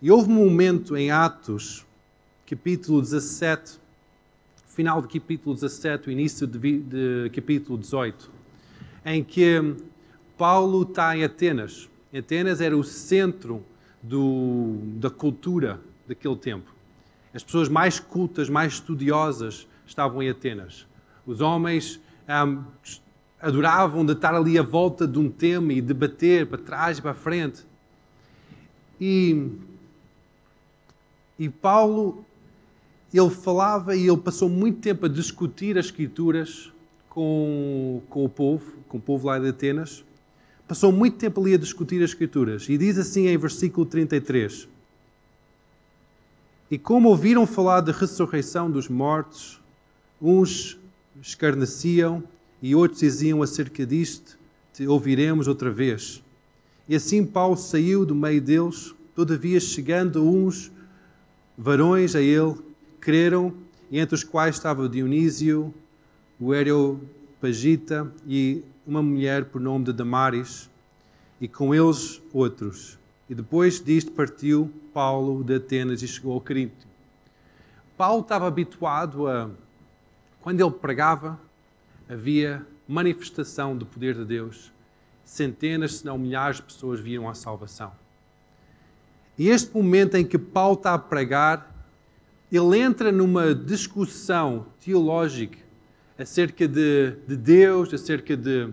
E 0.00 0.10
houve 0.10 0.30
um 0.30 0.34
momento 0.34 0.96
em 0.96 1.10
Atos, 1.10 1.84
capítulo 2.46 3.00
17, 3.00 3.80
final 4.74 5.00
do 5.00 5.06
capítulo 5.06 5.54
17, 5.54 6.08
o 6.08 6.10
início 6.10 6.48
de, 6.48 6.80
de 6.80 7.30
capítulo 7.32 7.78
18, 7.78 8.28
em 9.06 9.22
que 9.22 9.76
Paulo 10.36 10.82
está 10.82 11.16
em 11.16 11.22
Atenas. 11.22 11.88
Atenas 12.12 12.60
era 12.60 12.76
o 12.76 12.82
centro 12.82 13.64
do, 14.02 14.78
da 14.96 15.08
cultura 15.08 15.80
daquele 16.08 16.34
tempo. 16.36 16.74
As 17.32 17.44
pessoas 17.44 17.68
mais 17.68 18.00
cultas, 18.00 18.50
mais 18.50 18.74
estudiosas 18.74 19.68
estavam 19.86 20.20
em 20.20 20.28
Atenas. 20.28 20.88
Os 21.24 21.40
homens 21.40 22.00
um, 22.28 22.64
adoravam 23.40 24.04
de 24.04 24.12
estar 24.12 24.34
ali 24.34 24.58
à 24.58 24.62
volta 24.62 25.06
de 25.06 25.20
um 25.20 25.30
tema 25.30 25.72
e 25.72 25.80
debater 25.80 26.46
para 26.46 26.58
trás 26.58 26.98
e 26.98 27.02
para 27.02 27.14
frente. 27.14 27.64
E, 29.00 29.52
e 31.38 31.48
Paulo, 31.48 32.24
ele 33.18 33.30
falava 33.30 33.94
e 33.94 34.08
ele 34.08 34.16
passou 34.16 34.48
muito 34.48 34.80
tempo 34.80 35.06
a 35.06 35.08
discutir 35.08 35.78
as 35.78 35.86
Escrituras 35.86 36.72
com, 37.08 38.02
com 38.08 38.24
o 38.24 38.28
povo, 38.28 38.72
com 38.88 38.98
o 38.98 39.00
povo 39.00 39.28
lá 39.28 39.38
de 39.38 39.48
Atenas. 39.48 40.04
Passou 40.66 40.90
muito 40.90 41.16
tempo 41.16 41.40
ali 41.40 41.54
a 41.54 41.58
discutir 41.58 42.02
as 42.02 42.10
Escrituras. 42.10 42.68
E 42.68 42.76
diz 42.76 42.98
assim 42.98 43.28
em 43.28 43.38
versículo 43.38 43.86
33. 43.86 44.68
E 46.70 46.78
como 46.78 47.08
ouviram 47.08 47.46
falar 47.46 47.82
da 47.82 47.92
ressurreição 47.92 48.68
dos 48.70 48.88
mortos, 48.88 49.60
uns 50.20 50.76
escarneciam 51.22 52.22
e 52.60 52.74
outros 52.74 53.00
diziam 53.00 53.42
acerca 53.42 53.86
disto: 53.86 54.36
Te 54.72 54.86
ouviremos 54.88 55.46
outra 55.46 55.70
vez. 55.70 56.20
E 56.88 56.96
assim 56.96 57.24
Paulo 57.24 57.56
saiu 57.56 58.04
do 58.04 58.14
meio 58.14 58.40
deles, 58.40 58.94
todavia 59.14 59.60
chegando 59.60 60.28
uns 60.28 60.72
varões 61.56 62.16
a 62.16 62.20
ele, 62.20 62.56
creram, 63.04 63.52
entre 63.92 64.14
os 64.14 64.24
quais 64.24 64.54
estava 64.56 64.88
Dionísio, 64.88 65.74
o 66.40 66.54
Areopagita 66.54 68.10
e 68.26 68.64
uma 68.86 69.02
mulher 69.02 69.44
por 69.44 69.60
nome 69.60 69.84
de 69.84 69.92
Damaris, 69.92 70.70
e 71.38 71.46
com 71.46 71.74
eles 71.74 72.22
outros. 72.32 72.98
E 73.28 73.34
depois 73.34 73.78
disto 73.78 74.10
partiu 74.12 74.72
Paulo 74.94 75.44
de 75.44 75.56
Atenas 75.56 76.02
e 76.02 76.08
chegou 76.08 76.32
ao 76.32 76.40
Corinto. 76.40 76.86
Paulo 77.94 78.22
estava 78.22 78.46
habituado 78.46 79.28
a, 79.28 79.50
quando 80.40 80.62
ele 80.62 80.70
pregava, 80.70 81.38
havia 82.08 82.66
manifestação 82.88 83.76
do 83.76 83.84
poder 83.84 84.14
de 84.14 84.24
Deus. 84.24 84.72
Centenas, 85.26 85.96
se 85.96 86.06
não 86.06 86.16
milhares 86.16 86.56
de 86.56 86.62
pessoas 86.62 87.00
viam 87.00 87.28
a 87.28 87.34
salvação. 87.34 87.92
E 89.38 89.48
este 89.48 89.76
momento 89.76 90.16
em 90.16 90.24
que 90.24 90.38
Paulo 90.38 90.74
está 90.74 90.94
a 90.94 90.98
pregar, 90.98 91.73
ele 92.56 92.78
entra 92.78 93.10
numa 93.10 93.54
discussão 93.54 94.66
teológica 94.80 95.58
acerca 96.18 96.68
de, 96.68 97.16
de 97.26 97.36
Deus, 97.36 97.92
acerca 97.92 98.36
de 98.36 98.68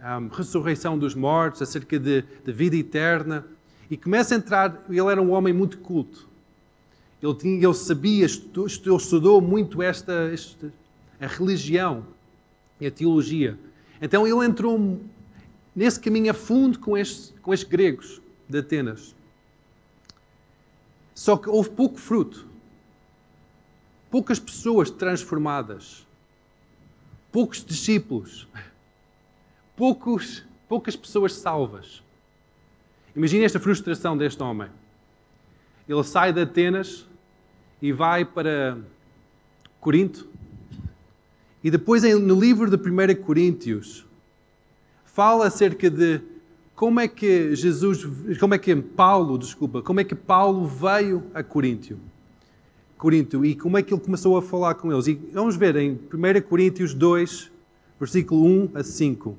um, 0.00 0.28
ressurreição 0.28 0.98
dos 0.98 1.14
mortos, 1.14 1.62
acerca 1.62 1.98
de, 1.98 2.22
de, 2.44 2.52
vida 2.52 2.76
eterna. 2.76 3.46
E 3.90 3.96
começa 3.96 4.34
a 4.34 4.38
entrar. 4.38 4.84
Ele 4.88 5.00
era 5.00 5.20
um 5.20 5.30
homem 5.30 5.52
muito 5.52 5.78
culto. 5.78 6.28
Ele, 7.22 7.34
tinha, 7.34 7.64
ele 7.64 7.74
sabia, 7.74 8.26
estudou, 8.26 8.66
estudou 8.66 9.40
muito 9.40 9.82
esta, 9.82 10.30
esta, 10.32 10.72
a 11.20 11.26
religião 11.26 12.06
e 12.80 12.86
a 12.86 12.90
teologia. 12.90 13.58
Então 14.00 14.26
ele 14.26 14.44
entrou 14.46 15.00
nesse 15.74 16.00
caminho 16.00 16.30
a 16.30 16.34
fundo 16.34 16.78
com 16.78 16.96
estes, 16.96 17.34
com 17.42 17.52
estes 17.52 17.68
gregos 17.68 18.20
de 18.48 18.58
Atenas. 18.58 19.14
Só 21.14 21.36
que 21.36 21.50
houve 21.50 21.70
pouco 21.70 21.98
fruto. 21.98 22.49
Poucas 24.10 24.38
pessoas 24.38 24.90
transformadas. 24.90 26.06
Poucos 27.30 27.64
discípulos. 27.64 28.48
Poucos, 29.76 30.44
poucas 30.68 30.96
pessoas 30.96 31.34
salvas. 31.34 32.02
Imagine 33.14 33.44
esta 33.44 33.60
frustração 33.60 34.16
deste 34.16 34.42
homem. 34.42 34.68
Ele 35.88 36.04
sai 36.04 36.32
de 36.32 36.42
Atenas 36.42 37.06
e 37.80 37.92
vai 37.92 38.24
para 38.24 38.78
Corinto, 39.80 40.28
e 41.64 41.70
depois 41.70 42.02
no 42.02 42.38
livro 42.38 42.70
de 42.70 42.76
1 42.76 43.22
Coríntios 43.22 44.06
fala 45.04 45.46
acerca 45.46 45.90
de 45.90 46.20
como 46.74 47.00
é 47.00 47.08
que 47.08 47.54
Jesus, 47.54 48.06
como 48.38 48.54
é 48.54 48.58
que 48.58 48.74
Paulo, 48.76 49.38
desculpa, 49.38 49.82
como 49.82 50.00
é 50.00 50.04
que 50.04 50.14
Paulo 50.14 50.66
veio 50.66 51.30
a 51.34 51.42
Coríntio. 51.42 51.98
Corinto 53.00 53.42
e 53.44 53.56
como 53.56 53.78
é 53.78 53.82
que 53.82 53.94
ele 53.94 54.00
começou 54.00 54.36
a 54.36 54.42
falar 54.42 54.74
com 54.74 54.92
eles. 54.92 55.06
E 55.06 55.14
vamos 55.32 55.56
ver 55.56 55.74
em 55.76 55.92
1 55.92 56.42
Coríntios 56.46 56.92
2, 56.92 57.50
versículo 57.98 58.44
1 58.44 58.70
a 58.74 58.84
5. 58.84 59.38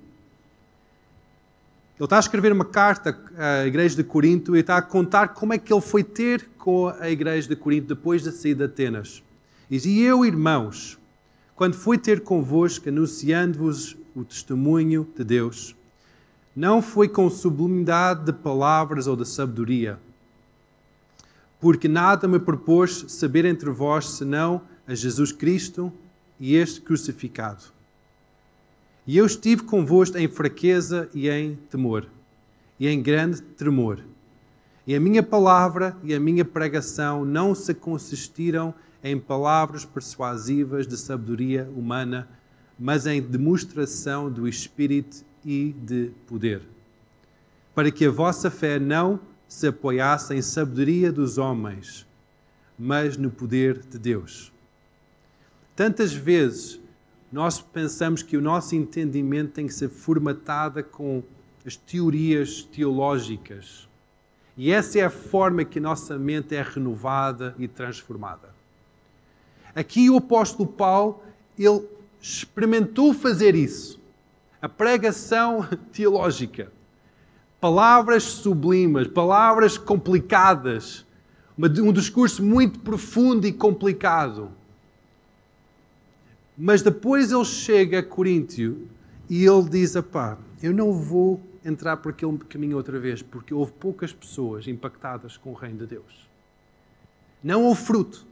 Ele 1.97 2.05
está 2.05 2.17
a 2.17 2.19
escrever 2.19 2.51
uma 2.51 2.65
carta 2.65 3.15
à 3.37 3.67
igreja 3.67 3.95
de 3.95 4.03
Corinto 4.03 4.55
e 4.55 4.61
está 4.61 4.77
a 4.77 4.81
contar 4.81 5.29
como 5.29 5.53
é 5.53 5.59
que 5.59 5.71
ele 5.71 5.79
foi 5.79 6.03
ter 6.03 6.49
com 6.57 6.87
a 6.87 7.11
igreja 7.11 7.47
de 7.47 7.55
Corinto 7.55 7.89
depois 7.89 8.23
da 8.23 8.31
saída 8.31 8.67
de 8.67 8.73
Atenas. 8.73 9.23
Diz, 9.69 9.85
e 9.85 10.01
eu, 10.01 10.25
irmãos, 10.25 10.97
quando 11.55 11.75
fui 11.75 11.99
ter 11.99 12.21
convosco, 12.21 12.89
anunciando-vos 12.89 13.95
o 14.15 14.25
testemunho 14.25 15.07
de 15.15 15.23
Deus, 15.23 15.75
não 16.55 16.81
foi 16.81 17.07
com 17.07 17.29
sublimidade 17.29 18.25
de 18.25 18.33
palavras 18.33 19.05
ou 19.05 19.15
de 19.15 19.27
sabedoria, 19.27 19.99
porque 21.61 21.87
nada 21.87 22.27
me 22.27 22.39
propôs 22.39 23.05
saber 23.07 23.45
entre 23.45 23.69
vós 23.69 24.09
senão 24.09 24.63
a 24.87 24.95
Jesus 24.95 25.31
Cristo 25.31 25.93
e 26.39 26.55
este 26.55 26.81
crucificado. 26.81 27.65
E 29.05 29.15
eu 29.15 29.25
estive 29.27 29.61
convosco 29.61 30.17
em 30.17 30.27
fraqueza 30.27 31.07
e 31.13 31.29
em 31.29 31.55
temor, 31.69 32.07
e 32.79 32.87
em 32.87 33.01
grande 33.01 33.41
tremor. 33.41 33.99
E 34.87 34.95
a 34.95 34.99
minha 34.99 35.21
palavra 35.21 35.95
e 36.03 36.15
a 36.15 36.19
minha 36.19 36.43
pregação 36.43 37.23
não 37.23 37.53
se 37.53 37.75
consistiram 37.75 38.73
em 39.03 39.19
palavras 39.19 39.85
persuasivas 39.85 40.87
de 40.87 40.97
sabedoria 40.97 41.69
humana, 41.75 42.27
mas 42.77 43.05
em 43.05 43.21
demonstração 43.21 44.31
do 44.31 44.47
Espírito 44.47 45.23
e 45.45 45.75
de 45.79 46.11
poder, 46.25 46.63
para 47.75 47.91
que 47.91 48.05
a 48.05 48.11
vossa 48.11 48.49
fé 48.49 48.79
não 48.79 49.19
se 49.51 49.67
apoiasse 49.67 50.33
em 50.33 50.41
sabedoria 50.41 51.11
dos 51.11 51.37
homens, 51.37 52.07
mas 52.79 53.17
no 53.17 53.29
poder 53.29 53.79
de 53.79 53.99
Deus. 53.99 54.49
Tantas 55.75 56.13
vezes 56.13 56.79
nós 57.29 57.59
pensamos 57.59 58.23
que 58.23 58.37
o 58.37 58.41
nosso 58.41 58.77
entendimento 58.77 59.51
tem 59.51 59.67
que 59.67 59.73
ser 59.73 59.89
formatado 59.89 60.81
com 60.85 61.21
as 61.65 61.75
teorias 61.75 62.63
teológicas. 62.63 63.89
E 64.55 64.71
essa 64.71 64.99
é 64.99 65.03
a 65.03 65.09
forma 65.09 65.65
que 65.65 65.79
a 65.79 65.81
nossa 65.81 66.17
mente 66.17 66.55
é 66.55 66.61
renovada 66.61 67.53
e 67.59 67.67
transformada. 67.67 68.55
Aqui 69.75 70.09
o 70.09 70.15
apóstolo 70.15 70.65
Paulo, 70.65 71.21
ele 71.59 71.89
experimentou 72.21 73.13
fazer 73.13 73.53
isso. 73.53 73.99
A 74.61 74.69
pregação 74.69 75.67
teológica. 75.91 76.71
Palavras 77.61 78.23
sublimes, 78.23 79.07
palavras 79.07 79.77
complicadas, 79.77 81.05
um 81.57 81.93
discurso 81.93 82.43
muito 82.43 82.79
profundo 82.79 83.45
e 83.45 83.53
complicado. 83.53 84.51
Mas 86.57 86.81
depois 86.81 87.31
ele 87.31 87.45
chega 87.45 87.99
a 87.99 88.03
Coríntio 88.03 88.89
e 89.29 89.45
ele 89.45 89.69
diz: 89.69 89.93
Pá, 90.11 90.39
eu 90.61 90.73
não 90.73 90.91
vou 90.91 91.39
entrar 91.63 91.97
por 91.97 92.09
aquele 92.09 92.35
caminho 92.39 92.77
outra 92.77 92.99
vez, 92.99 93.21
porque 93.21 93.53
houve 93.53 93.71
poucas 93.73 94.11
pessoas 94.11 94.67
impactadas 94.67 95.37
com 95.37 95.51
o 95.51 95.53
reino 95.53 95.77
de 95.77 95.85
Deus. 95.85 96.27
Não 97.43 97.63
houve 97.63 97.79
fruto. 97.79 98.25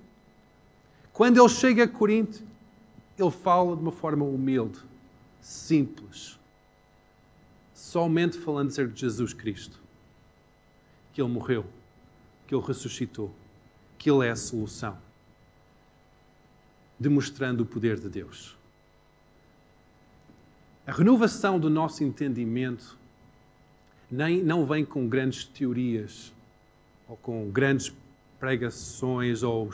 Quando 1.14 1.40
ele 1.40 1.50
chega 1.50 1.84
a 1.84 1.88
Corinto, 1.88 2.42
ele 3.16 3.30
fala 3.30 3.76
de 3.76 3.82
uma 3.84 3.92
forma 3.92 4.26
humilde, 4.26 4.80
simples, 5.40 6.39
somente 7.90 8.38
falando 8.38 8.68
acerca 8.68 8.94
de 8.94 9.02
Jesus 9.02 9.34
Cristo. 9.34 9.82
Que 11.12 11.22
ele 11.22 11.32
morreu, 11.32 11.66
que 12.46 12.54
ele 12.54 12.64
ressuscitou, 12.64 13.34
que 13.98 14.12
ele 14.12 14.28
é 14.28 14.30
a 14.30 14.36
solução, 14.36 14.96
demonstrando 17.00 17.64
o 17.64 17.66
poder 17.66 18.00
de 18.00 18.08
Deus. 18.08 18.56
A 20.86 20.92
renovação 20.92 21.60
do 21.60 21.70
nosso 21.70 22.04
entendimento 22.04 22.96
nem, 24.10 24.44
não 24.44 24.68
vem 24.68 24.86
com 24.86 25.08
grandes 25.08 25.46
teorias 25.46 26.32
ou 27.08 27.18
com 27.18 27.50
grandes 27.50 27.92
pregações 28.40 29.42
ou 29.42 29.72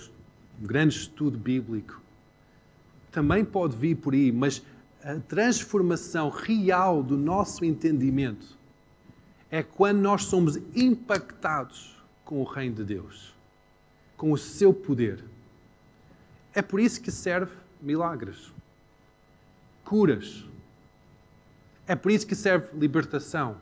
um 0.61 0.65
grande 0.65 0.95
estudo 0.95 1.37
bíblico, 1.37 2.01
também 3.11 3.43
pode 3.43 3.75
vir 3.75 3.95
por 3.95 4.13
aí, 4.13 4.31
mas 4.31 4.61
a 5.05 5.19
transformação 5.19 6.29
real 6.29 7.03
do 7.03 7.15
nosso 7.15 7.63
entendimento 7.63 8.57
é 9.51 9.61
quando 9.61 9.99
nós 9.99 10.23
somos 10.23 10.57
impactados 10.75 11.95
com 12.23 12.41
o 12.41 12.43
reino 12.43 12.77
de 12.77 12.83
Deus, 12.83 13.35
com 14.17 14.31
o 14.31 14.37
seu 14.37 14.73
poder. 14.73 15.23
É 16.55 16.61
por 16.61 16.79
isso 16.79 16.99
que 16.99 17.11
serve 17.11 17.51
milagres, 17.79 18.51
curas. 19.83 20.43
É 21.85 21.95
por 21.95 22.11
isso 22.11 22.25
que 22.25 22.33
serve 22.33 22.75
libertação, 22.75 23.57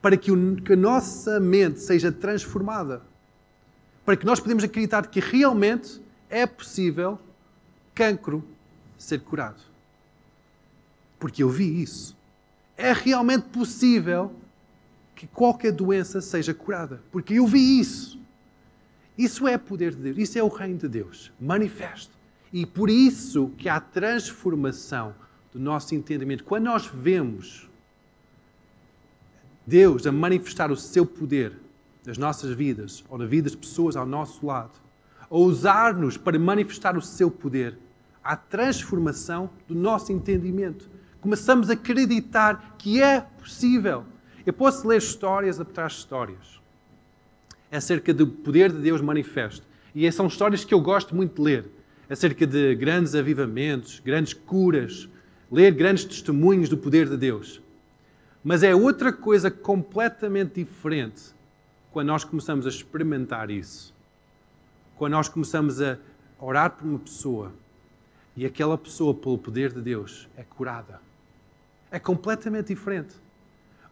para 0.00 0.16
que, 0.16 0.32
a 0.32 0.76
nossa 0.76 1.38
mente 1.38 1.78
seja 1.78 2.10
transformada, 2.10 3.02
para 4.04 4.16
que 4.16 4.26
nós 4.26 4.40
podemos 4.40 4.64
acreditar 4.64 5.06
que 5.06 5.20
realmente 5.20 6.02
é 6.28 6.44
possível 6.44 7.20
cancro 7.94 8.42
ser 8.98 9.20
curado. 9.20 9.71
Porque 11.22 11.40
eu 11.40 11.48
vi 11.48 11.80
isso. 11.80 12.16
É 12.76 12.92
realmente 12.92 13.44
possível 13.44 14.34
que 15.14 15.24
qualquer 15.28 15.70
doença 15.70 16.20
seja 16.20 16.52
curada. 16.52 17.00
Porque 17.12 17.34
eu 17.34 17.46
vi 17.46 17.78
isso. 17.78 18.20
Isso 19.16 19.46
é 19.46 19.56
poder 19.56 19.94
de 19.94 20.02
Deus. 20.02 20.18
Isso 20.18 20.36
é 20.36 20.42
o 20.42 20.48
reino 20.48 20.80
de 20.80 20.88
Deus. 20.88 21.30
Manifesto. 21.40 22.18
E 22.52 22.66
por 22.66 22.90
isso 22.90 23.52
que 23.56 23.68
há 23.68 23.78
transformação 23.78 25.14
do 25.52 25.60
nosso 25.60 25.94
entendimento. 25.94 26.42
Quando 26.42 26.64
nós 26.64 26.90
vemos 26.92 27.70
Deus 29.64 30.04
a 30.08 30.10
manifestar 30.10 30.72
o 30.72 30.76
seu 30.76 31.06
poder 31.06 31.56
nas 32.04 32.18
nossas 32.18 32.52
vidas 32.52 33.04
ou 33.08 33.16
na 33.16 33.26
vida 33.26 33.48
das 33.48 33.54
pessoas 33.54 33.94
ao 33.94 34.04
nosso 34.04 34.44
lado, 34.44 34.72
a 35.30 35.36
usar-nos 35.36 36.16
para 36.16 36.36
manifestar 36.36 36.96
o 36.96 37.00
seu 37.00 37.30
poder, 37.30 37.78
há 38.24 38.34
transformação 38.34 39.48
do 39.68 39.74
nosso 39.76 40.12
entendimento. 40.12 40.90
Começamos 41.22 41.70
a 41.70 41.74
acreditar 41.74 42.74
que 42.76 43.00
é 43.00 43.20
possível. 43.20 44.04
Eu 44.44 44.52
posso 44.52 44.88
ler 44.88 44.98
histórias 44.98 45.60
atrás 45.60 45.92
de 45.92 45.98
histórias 46.00 46.60
acerca 47.70 48.12
do 48.12 48.26
poder 48.26 48.72
de 48.72 48.78
Deus 48.78 49.00
manifesto. 49.00 49.64
E 49.94 50.10
são 50.10 50.26
histórias 50.26 50.64
que 50.64 50.74
eu 50.74 50.80
gosto 50.80 51.14
muito 51.14 51.36
de 51.36 51.42
ler 51.42 51.70
acerca 52.10 52.44
de 52.44 52.74
grandes 52.74 53.14
avivamentos, 53.14 54.00
grandes 54.00 54.34
curas, 54.34 55.08
ler 55.48 55.72
grandes 55.72 56.04
testemunhos 56.04 56.68
do 56.68 56.76
poder 56.76 57.08
de 57.08 57.16
Deus. 57.16 57.62
Mas 58.42 58.64
é 58.64 58.74
outra 58.74 59.12
coisa 59.12 59.48
completamente 59.48 60.54
diferente 60.64 61.22
quando 61.92 62.08
nós 62.08 62.24
começamos 62.24 62.66
a 62.66 62.68
experimentar 62.68 63.48
isso. 63.48 63.94
Quando 64.96 65.12
nós 65.12 65.28
começamos 65.28 65.80
a 65.80 65.98
orar 66.40 66.72
por 66.72 66.84
uma 66.84 66.98
pessoa 66.98 67.52
e 68.36 68.44
aquela 68.44 68.76
pessoa, 68.76 69.14
pelo 69.14 69.38
poder 69.38 69.72
de 69.72 69.80
Deus, 69.80 70.28
é 70.36 70.42
curada. 70.42 71.11
É 71.92 72.00
completamente 72.00 72.68
diferente. 72.68 73.14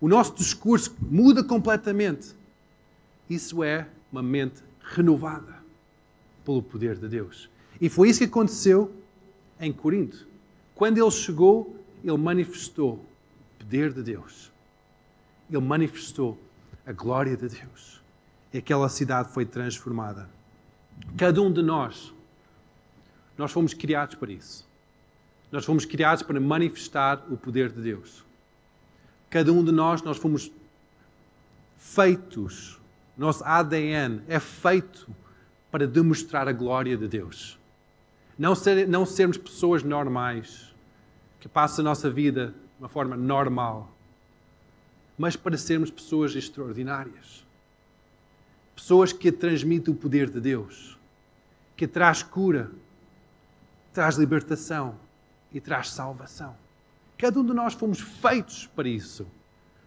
O 0.00 0.08
nosso 0.08 0.34
discurso 0.34 0.96
muda 1.02 1.44
completamente. 1.44 2.34
Isso 3.28 3.62
é 3.62 3.86
uma 4.10 4.22
mente 4.22 4.62
renovada 4.82 5.60
pelo 6.42 6.62
poder 6.62 6.96
de 6.96 7.06
Deus. 7.06 7.50
E 7.78 7.90
foi 7.90 8.08
isso 8.08 8.20
que 8.20 8.24
aconteceu 8.24 8.90
em 9.60 9.70
Corinto. 9.70 10.26
Quando 10.74 10.96
ele 10.96 11.10
chegou, 11.10 11.76
ele 12.02 12.16
manifestou 12.16 12.94
o 12.94 13.64
poder 13.64 13.92
de 13.92 14.02
Deus. 14.02 14.50
Ele 15.50 15.60
manifestou 15.60 16.38
a 16.86 16.92
glória 16.92 17.36
de 17.36 17.48
Deus. 17.48 18.00
E 18.50 18.58
aquela 18.58 18.88
cidade 18.88 19.30
foi 19.30 19.44
transformada. 19.44 20.26
Cada 21.18 21.42
um 21.42 21.52
de 21.52 21.60
nós, 21.60 22.14
nós 23.36 23.52
fomos 23.52 23.74
criados 23.74 24.14
para 24.14 24.32
isso. 24.32 24.69
Nós 25.50 25.64
fomos 25.64 25.84
criados 25.84 26.22
para 26.22 26.38
manifestar 26.40 27.24
o 27.28 27.36
poder 27.36 27.70
de 27.70 27.80
Deus. 27.80 28.24
Cada 29.28 29.52
um 29.52 29.64
de 29.64 29.72
nós, 29.72 30.02
nós 30.02 30.16
fomos 30.16 30.50
feitos. 31.76 32.80
Nosso 33.16 33.44
ADN 33.44 34.22
é 34.28 34.38
feito 34.38 35.08
para 35.70 35.86
demonstrar 35.86 36.48
a 36.48 36.52
glória 36.52 36.96
de 36.96 37.08
Deus. 37.08 37.58
Não, 38.38 38.54
ser, 38.54 38.88
não 38.88 39.04
sermos 39.04 39.36
pessoas 39.36 39.82
normais, 39.82 40.74
que 41.38 41.48
passam 41.48 41.84
a 41.84 41.88
nossa 41.88 42.10
vida 42.10 42.48
de 42.48 42.82
uma 42.82 42.88
forma 42.88 43.16
normal, 43.16 43.94
mas 45.18 45.36
para 45.36 45.56
sermos 45.58 45.90
pessoas 45.90 46.34
extraordinárias. 46.34 47.44
Pessoas 48.74 49.12
que 49.12 49.30
transmitem 49.30 49.92
o 49.92 49.96
poder 49.96 50.30
de 50.30 50.40
Deus, 50.40 50.98
que 51.76 51.86
traz 51.86 52.22
cura, 52.22 52.70
traz 53.92 54.16
libertação 54.16 54.96
e 55.52 55.60
traz 55.60 55.90
salvação. 55.90 56.56
Cada 57.18 57.38
um 57.38 57.44
de 57.44 57.52
nós 57.52 57.74
fomos 57.74 58.00
feitos 58.00 58.66
para 58.66 58.88
isso. 58.88 59.26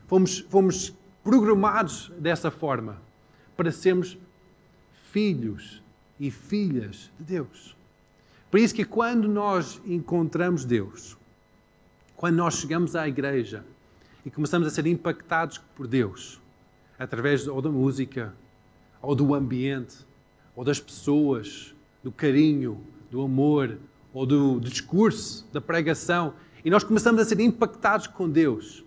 Fomos, 0.08 0.40
fomos 0.40 0.94
programados 1.24 2.12
dessa 2.20 2.52
forma, 2.52 3.02
para 3.56 3.72
sermos 3.72 4.18
filhos 5.12 5.82
e 6.20 6.30
filhas 6.30 7.12
de 7.18 7.24
Deus. 7.24 7.76
Por 8.52 8.60
isso 8.60 8.76
que 8.76 8.86
quando 8.86 9.28
nós 9.28 9.82
encontramos 9.86 10.66
Deus, 10.66 11.18
quando 12.16 12.36
nós 12.36 12.56
chegamos 12.56 12.96
à 12.96 13.08
igreja 13.08 13.66
e 14.26 14.30
começamos 14.30 14.68
a 14.68 14.72
ser 14.72 14.86
impactados 14.86 15.58
por 15.58 15.88
Deus, 15.88 16.40
através 17.00 17.48
ou 17.48 17.62
da 17.62 17.70
música, 17.70 18.34
ou 19.02 19.16
do 19.16 19.34
ambiente, 19.34 19.98
ou 20.56 20.64
das 20.64 20.80
pessoas, 20.80 21.74
do 22.04 22.12
carinho, 22.12 22.80
do 23.10 23.22
amor, 23.22 23.78
ou 24.14 24.26
do, 24.26 24.60
discurso, 24.60 25.46
da 25.52 25.60
pregação, 25.60 26.34
e 26.64 26.70
nós 26.70 26.84
começamos 26.84 27.22
a 27.22 27.26
ser 27.26 27.40
impactados 27.40 28.08
com 28.08 28.30
Deus, 28.30 28.86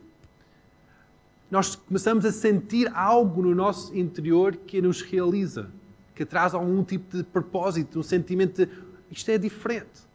nós 1.50 1.74
começamos 1.76 2.24
a 2.24 2.32
sentir 2.32 2.90
algo 2.94 3.42
no 3.42 3.54
nosso 3.54 3.96
interior 3.96 4.56
que 4.56 4.80
nos 4.80 5.02
realiza, 5.02 5.70
que 6.14 6.24
traz 6.24 6.54
algum 6.54 6.82
tipo 6.82 7.16
de 7.16 7.22
propósito, 7.22 8.00
um 8.00 8.02
sentimento 8.02 8.64
de 8.64 8.86
isto 9.10 9.30
é 9.30 9.38
diferente. 9.38 10.06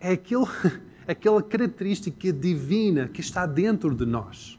É 0.00 0.18
aquela 1.06 1.42
característica 1.42 2.32
divina 2.32 3.08
que 3.08 3.20
está 3.20 3.46
dentro 3.46 3.94
de 3.94 4.04
nós, 4.04 4.58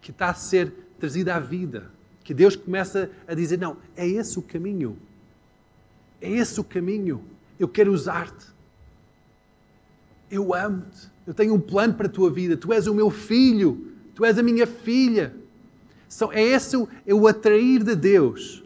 que 0.00 0.10
está 0.10 0.30
a 0.30 0.34
ser 0.34 0.72
trazida 0.98 1.34
à 1.34 1.40
vida, 1.40 1.90
que 2.22 2.34
Deus 2.34 2.56
começa 2.56 3.10
a 3.26 3.34
dizer: 3.34 3.58
não, 3.58 3.76
é 3.96 4.06
esse 4.06 4.38
o 4.38 4.42
caminho. 4.42 4.98
É 6.22 6.30
esse 6.30 6.58
o 6.58 6.64
caminho. 6.64 7.22
Eu 7.58 7.68
quero 7.68 7.92
usar-te. 7.92 8.46
Eu 10.30 10.54
amo-te. 10.54 11.10
Eu 11.26 11.34
tenho 11.34 11.52
um 11.52 11.60
plano 11.60 11.92
para 11.92 12.06
a 12.06 12.10
tua 12.10 12.30
vida. 12.30 12.56
Tu 12.56 12.72
és 12.72 12.86
o 12.86 12.94
meu 12.94 13.10
filho. 13.10 13.92
Tu 14.14 14.24
és 14.24 14.38
a 14.38 14.42
minha 14.42 14.66
filha. 14.66 15.36
É 16.30 16.42
esse 16.42 16.76
o, 16.76 16.88
é 17.06 17.12
o 17.12 17.26
atrair 17.26 17.82
de 17.82 17.94
Deus 17.94 18.62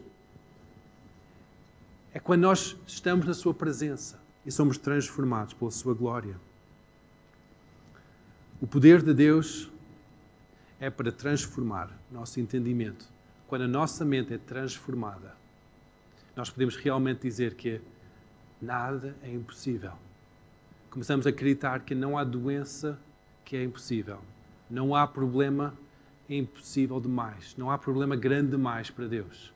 é 2.17 2.19
quando 2.19 2.41
nós 2.41 2.75
estamos 2.87 3.27
na 3.27 3.33
Sua 3.35 3.53
presença 3.53 4.19
e 4.43 4.51
somos 4.51 4.79
transformados 4.79 5.53
pela 5.53 5.69
Sua 5.69 5.93
glória. 5.93 6.35
O 8.59 8.65
poder 8.65 9.03
de 9.03 9.13
Deus 9.13 9.69
é 10.79 10.89
para 10.89 11.11
transformar 11.11 11.95
nosso 12.11 12.39
entendimento. 12.39 13.05
Quando 13.47 13.65
a 13.65 13.67
nossa 13.67 14.03
mente 14.03 14.33
é 14.33 14.39
transformada, 14.39 15.36
nós 16.37 16.51
podemos 16.51 16.75
realmente 16.75 17.21
dizer 17.21 17.55
que 17.55 17.81
nada 18.61 19.15
é 19.23 19.33
impossível. 19.33 19.93
Começamos 20.91 21.25
a 21.25 21.31
acreditar 21.31 21.79
que 21.79 21.95
não 21.95 22.15
há 22.15 22.23
doença 22.23 22.99
que 23.43 23.57
é 23.57 23.63
impossível. 23.63 24.19
Não 24.69 24.95
há 24.95 25.07
problema 25.07 25.73
impossível 26.29 26.99
demais. 26.99 27.55
Não 27.57 27.71
há 27.71 27.77
problema 27.77 28.15
grande 28.15 28.51
demais 28.51 28.91
para 28.91 29.07
Deus. 29.07 29.51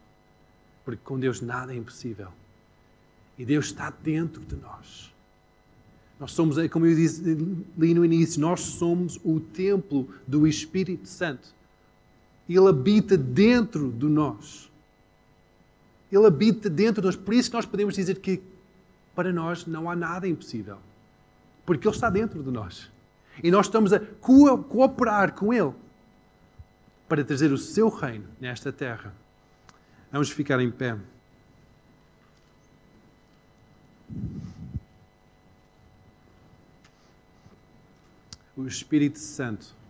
Porque 0.84 1.02
com 1.04 1.20
Deus 1.20 1.39
nada 1.39 1.72
é 1.72 1.78
impossível. 1.78 2.30
E 3.38 3.46
Deus 3.46 3.67
está 3.67 3.91
dentro 3.91 4.41
de 4.44 4.56
nós. 4.56 5.13
Nós 6.20 6.32
somos, 6.32 6.56
como 6.70 6.88
eu 6.88 6.96
disse, 6.96 7.22
li 7.78 7.94
no 7.94 8.04
início, 8.04 8.41
nós 8.41 8.60
somos 8.62 9.20
o 9.24 9.39
templo 9.39 10.10
do 10.28 10.48
Espírito 10.48 11.08
Santo. 11.08 11.54
Ele 12.50 12.67
habita 12.67 13.17
dentro 13.17 13.92
de 13.92 14.08
nós. 14.08 14.71
Ele 16.12 16.25
habita 16.25 16.69
dentro 16.69 17.01
de 17.01 17.05
nós. 17.05 17.15
Por 17.15 17.33
isso 17.33 17.49
que 17.49 17.55
nós 17.55 17.65
podemos 17.65 17.95
dizer 17.95 18.19
que 18.19 18.41
para 19.15 19.31
nós 19.31 19.65
não 19.65 19.89
há 19.89 19.95
nada 19.95 20.27
impossível. 20.27 20.77
Porque 21.65 21.87
Ele 21.87 21.95
está 21.95 22.09
dentro 22.09 22.43
de 22.43 22.51
nós. 22.51 22.91
E 23.41 23.49
nós 23.49 23.67
estamos 23.67 23.93
a 23.93 23.99
cooperar 23.99 25.33
com 25.33 25.53
Ele 25.53 25.73
para 27.07 27.23
trazer 27.23 27.51
o 27.51 27.57
seu 27.57 27.89
reino 27.89 28.27
nesta 28.39 28.71
terra. 28.71 29.13
Vamos 30.12 30.29
ficar 30.29 30.59
em 30.59 30.69
pé. 30.69 30.97
O 38.55 38.67
Espírito 38.67 39.19
Santo. 39.19 39.81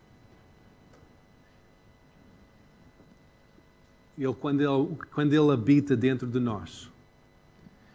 Ele 4.17 4.33
quando, 4.33 4.61
ele, 4.61 4.97
quando 5.13 5.33
ele 5.33 5.51
habita 5.51 5.95
dentro 5.95 6.27
de 6.27 6.39
nós, 6.39 6.89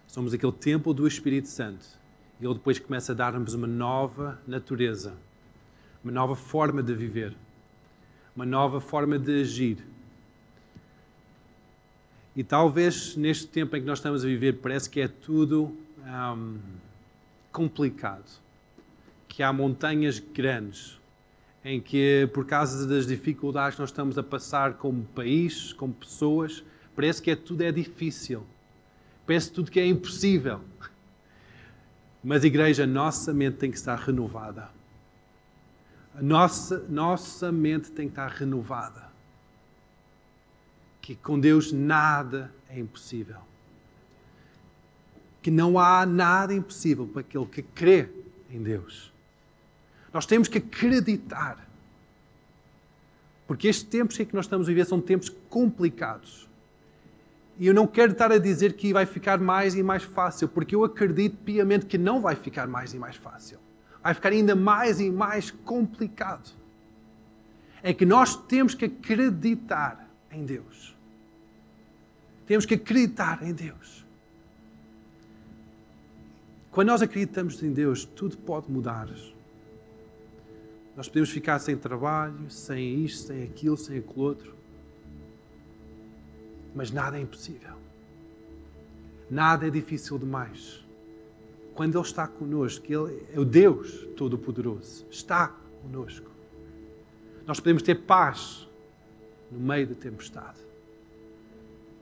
somos 0.06 0.32
aquele 0.32 0.52
templo 0.52 0.92
do 0.94 1.06
Espírito 1.06 1.48
Santo. 1.48 1.86
Ele 2.40 2.54
depois 2.54 2.78
começa 2.78 3.12
a 3.12 3.14
dar-nos 3.14 3.54
uma 3.54 3.66
nova 3.66 4.40
natureza, 4.46 5.14
uma 6.02 6.12
nova 6.12 6.36
forma 6.36 6.82
de 6.82 6.94
viver, 6.94 7.34
uma 8.34 8.44
nova 8.44 8.80
forma 8.80 9.18
de 9.18 9.40
agir. 9.40 9.78
E 12.34 12.44
talvez 12.44 13.16
neste 13.16 13.46
tempo 13.46 13.74
em 13.76 13.80
que 13.80 13.86
nós 13.86 13.98
estamos 13.98 14.22
a 14.22 14.26
viver, 14.26 14.58
parece 14.58 14.90
que 14.90 15.00
é 15.00 15.08
tudo 15.08 15.74
hum, 16.36 16.58
complicado. 17.50 18.30
Que 19.26 19.42
há 19.42 19.52
montanhas 19.52 20.18
grandes 20.18 21.00
em 21.66 21.80
que, 21.80 22.30
por 22.32 22.46
causa 22.46 22.86
das 22.86 23.08
dificuldades 23.08 23.74
que 23.74 23.80
nós 23.80 23.90
estamos 23.90 24.16
a 24.16 24.22
passar 24.22 24.74
como 24.74 25.02
país, 25.06 25.72
como 25.72 25.92
pessoas, 25.92 26.64
parece 26.94 27.20
que 27.20 27.28
é, 27.28 27.34
tudo 27.34 27.62
é 27.62 27.72
difícil. 27.72 28.46
Parece 29.26 29.50
tudo 29.50 29.68
que 29.68 29.80
é 29.80 29.84
impossível. 29.84 30.60
Mas, 32.22 32.44
igreja, 32.44 32.86
nossa 32.86 33.34
mente 33.34 33.56
tem 33.56 33.68
que 33.68 33.76
estar 33.76 33.96
renovada. 33.96 34.70
A 36.14 36.22
nossa, 36.22 36.86
nossa 36.88 37.50
mente 37.50 37.90
tem 37.90 38.06
que 38.06 38.12
estar 38.12 38.28
renovada. 38.28 39.10
Que 41.00 41.16
com 41.16 41.36
Deus 41.36 41.72
nada 41.72 42.54
é 42.70 42.78
impossível. 42.78 43.40
Que 45.42 45.50
não 45.50 45.80
há 45.80 46.06
nada 46.06 46.54
impossível 46.54 47.08
para 47.08 47.22
aquele 47.22 47.46
que 47.46 47.62
crê 47.62 48.08
em 48.48 48.62
Deus. 48.62 49.15
Nós 50.16 50.24
temos 50.24 50.48
que 50.48 50.56
acreditar. 50.56 51.68
Porque 53.46 53.68
estes 53.68 53.86
tempos 53.86 54.18
em 54.18 54.24
que 54.24 54.34
nós 54.34 54.46
estamos 54.46 54.66
a 54.66 54.70
viver 54.70 54.86
são 54.86 54.98
tempos 54.98 55.28
complicados. 55.28 56.48
E 57.58 57.66
eu 57.66 57.74
não 57.74 57.86
quero 57.86 58.12
estar 58.12 58.32
a 58.32 58.38
dizer 58.38 58.72
que 58.72 58.94
vai 58.94 59.04
ficar 59.04 59.38
mais 59.38 59.74
e 59.74 59.82
mais 59.82 60.04
fácil, 60.04 60.48
porque 60.48 60.74
eu 60.74 60.82
acredito 60.84 61.36
piamente 61.44 61.84
que 61.84 61.98
não 61.98 62.22
vai 62.22 62.34
ficar 62.34 62.66
mais 62.66 62.94
e 62.94 62.98
mais 62.98 63.16
fácil. 63.16 63.58
Vai 64.02 64.14
ficar 64.14 64.30
ainda 64.30 64.56
mais 64.56 65.00
e 65.00 65.10
mais 65.10 65.50
complicado. 65.50 66.50
É 67.82 67.92
que 67.92 68.06
nós 68.06 68.36
temos 68.36 68.74
que 68.74 68.86
acreditar 68.86 70.08
em 70.32 70.46
Deus. 70.46 70.96
Temos 72.46 72.64
que 72.64 72.72
acreditar 72.72 73.42
em 73.42 73.52
Deus. 73.52 74.02
Quando 76.70 76.88
nós 76.88 77.02
acreditamos 77.02 77.62
em 77.62 77.74
Deus, 77.74 78.06
tudo 78.06 78.38
pode 78.38 78.72
mudar. 78.72 79.08
Nós 80.97 81.09
podemos 81.09 81.30
ficar 81.30 81.59
sem 81.59 81.76
trabalho, 81.76 82.51
sem 82.51 83.05
isto, 83.05 83.26
sem 83.26 83.42
aquilo, 83.42 83.76
sem 83.76 83.99
aquilo 83.99 84.22
outro. 84.22 84.55
Mas 86.74 86.90
nada 86.90 87.18
é 87.18 87.20
impossível. 87.20 87.76
Nada 89.30 89.66
é 89.66 89.70
difícil 89.70 90.18
demais. 90.18 90.82
Quando 91.74 91.99
Ele 91.99 92.07
está 92.07 92.26
conosco, 92.26 92.86
Ele 92.86 93.26
é 93.34 93.38
o 93.38 93.44
Deus 93.44 94.07
Todo-Poderoso, 94.16 95.07
está 95.11 95.49
conosco. 95.82 96.30
Nós 97.47 97.61
podemos 97.61 97.82
ter 97.82 97.97
paz 97.97 98.66
no 99.53 99.61
meio 99.61 99.86
da 99.86 99.94
tempestade. 99.94 100.59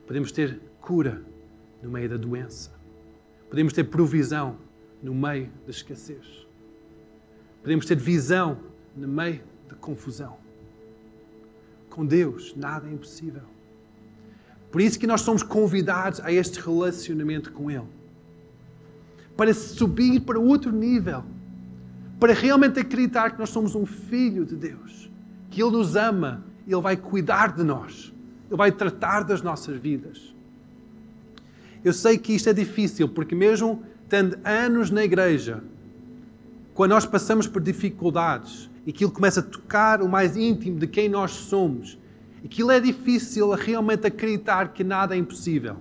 Podemos 0.06 0.30
ter 0.30 0.60
cura 0.80 1.24
no 1.82 1.90
meio 1.90 2.08
da 2.08 2.16
doença. 2.16 2.72
Podemos 3.50 3.72
ter 3.72 3.84
provisão 3.84 4.56
no 5.02 5.14
meio 5.14 5.50
da 5.64 5.70
escassez. 5.70 6.46
Podemos 7.60 7.86
ter 7.86 7.96
visão 7.96 8.73
no 8.96 9.08
meio 9.08 9.42
de 9.68 9.74
confusão. 9.76 10.36
Com 11.90 12.04
Deus, 12.04 12.54
nada 12.56 12.88
é 12.88 12.92
impossível. 12.92 13.42
Por 14.70 14.80
isso 14.80 14.98
que 14.98 15.06
nós 15.06 15.20
somos 15.20 15.42
convidados 15.42 16.20
a 16.20 16.32
este 16.32 16.60
relacionamento 16.60 17.52
com 17.52 17.70
Ele. 17.70 17.86
Para 19.36 19.54
subir 19.54 20.20
para 20.20 20.38
outro 20.38 20.72
nível. 20.72 21.24
Para 22.18 22.32
realmente 22.32 22.80
acreditar 22.80 23.30
que 23.30 23.38
nós 23.38 23.50
somos 23.50 23.74
um 23.74 23.86
filho 23.86 24.44
de 24.44 24.56
Deus. 24.56 25.10
Que 25.50 25.62
Ele 25.62 25.70
nos 25.70 25.94
ama 25.94 26.44
Ele 26.66 26.80
vai 26.80 26.96
cuidar 26.96 27.54
de 27.54 27.62
nós. 27.62 28.12
Ele 28.48 28.56
vai 28.56 28.72
tratar 28.72 29.22
das 29.22 29.42
nossas 29.42 29.76
vidas. 29.76 30.34
Eu 31.84 31.92
sei 31.92 32.18
que 32.18 32.32
isto 32.32 32.48
é 32.48 32.52
difícil, 32.52 33.08
porque 33.08 33.34
mesmo 33.34 33.82
tendo 34.08 34.38
anos 34.44 34.90
na 34.90 35.04
igreja, 35.04 35.62
quando 36.74 36.90
nós 36.90 37.06
passamos 37.06 37.46
por 37.46 37.62
dificuldades, 37.62 38.68
e 38.84 38.90
aquilo 38.90 39.10
começa 39.10 39.40
a 39.40 39.42
tocar 39.42 40.02
o 40.02 40.08
mais 40.08 40.36
íntimo 40.36 40.78
de 40.78 40.88
quem 40.88 41.08
nós 41.08 41.30
somos. 41.30 41.96
Aquilo 42.44 42.70
é 42.72 42.80
difícil 42.80 43.50
realmente 43.52 44.06
acreditar 44.06 44.72
que 44.72 44.82
nada 44.82 45.14
é 45.14 45.18
impossível. 45.18 45.76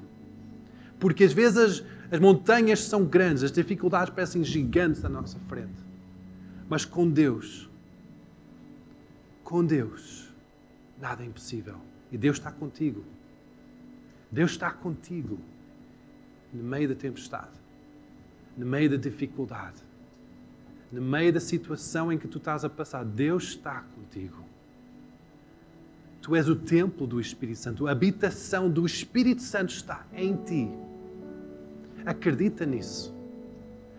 Porque 0.99 1.23
às 1.23 1.33
vezes 1.33 1.57
as, 1.57 1.83
as 2.11 2.19
montanhas 2.19 2.79
são 2.81 3.03
grandes, 3.03 3.43
as 3.43 3.51
dificuldades 3.51 4.13
parecem 4.13 4.43
gigantes 4.43 5.03
à 5.03 5.09
nossa 5.09 5.37
frente. 5.49 5.83
Mas 6.69 6.85
com 6.85 7.09
Deus, 7.09 7.69
com 9.43 9.65
Deus, 9.65 10.31
nada 11.01 11.23
é 11.23 11.25
impossível. 11.25 11.75
E 12.11 12.17
Deus 12.17 12.37
está 12.37 12.51
contigo. 12.51 13.03
Deus 14.31 14.51
está 14.51 14.71
contigo 14.71 15.39
no 16.53 16.63
meio 16.63 16.87
da 16.87 16.95
tempestade, 16.95 17.51
no 18.55 18.65
meio 18.65 18.91
da 18.91 18.97
dificuldade 18.97 19.83
no 20.93 21.01
meio 21.01 21.33
da 21.33 21.39
situação 21.39 22.11
em 22.11 22.19
que 22.19 22.27
tu 22.27 22.37
estás 22.37 22.63
a 22.63 22.69
passar, 22.69 23.03
Deus 23.03 23.45
está 23.45 23.83
contigo. 23.95 24.45
Tu 26.21 26.35
és 26.35 26.47
o 26.47 26.55
templo 26.55 27.07
do 27.07 27.19
Espírito 27.19 27.57
Santo, 27.57 27.87
a 27.87 27.91
habitação 27.91 28.69
do 28.69 28.85
Espírito 28.85 29.41
Santo 29.41 29.73
está 29.73 30.05
em 30.13 30.35
ti. 30.35 30.69
Acredita 32.05 32.63
nisso. 32.63 33.11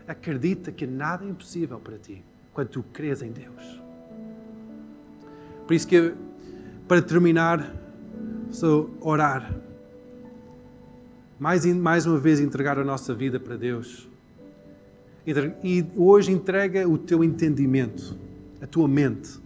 Acredita 0.07 0.71
que 0.71 0.87
nada 0.87 1.25
é 1.25 1.29
impossível 1.29 1.81
para 1.81 1.99
ti 1.99 2.23
quando 2.53 2.69
tu 2.69 2.85
crês 2.93 3.23
em 3.23 3.33
Deus. 3.33 3.83
Por 5.67 5.75
isso 5.75 5.89
que, 5.89 6.15
para 6.87 7.03
terminar, 7.03 7.75
sou 8.53 8.97
orar. 9.01 9.53
Mais, 11.41 11.67
mais 11.67 12.07
uma 12.07 12.19
vez 12.19 12.39
entregar 12.39 12.79
a 12.79 12.85
nossa 12.85 13.13
vida 13.13 13.41
para 13.41 13.57
Deus 13.57 14.09
e 15.27 15.87
hoje 15.97 16.31
entrega 16.31 16.87
o 16.87 16.99
teu 16.99 17.25
entendimento, 17.25 18.17
a 18.61 18.67
tua 18.67 18.87
mente. 18.87 19.39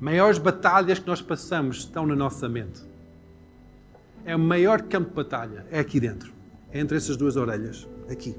Maiores 0.00 0.38
batalhas 0.38 1.00
que 1.00 1.06
nós 1.06 1.20
passamos 1.20 1.78
estão 1.78 2.06
na 2.06 2.14
nossa 2.14 2.48
mente. 2.48 2.80
É 4.24 4.36
o 4.36 4.38
maior 4.38 4.82
campo 4.82 5.08
de 5.08 5.14
batalha, 5.14 5.66
é 5.70 5.80
aqui 5.80 5.98
dentro, 5.98 6.32
é 6.70 6.78
entre 6.78 6.96
essas 6.96 7.16
duas 7.16 7.36
orelhas, 7.36 7.88
aqui. 8.08 8.36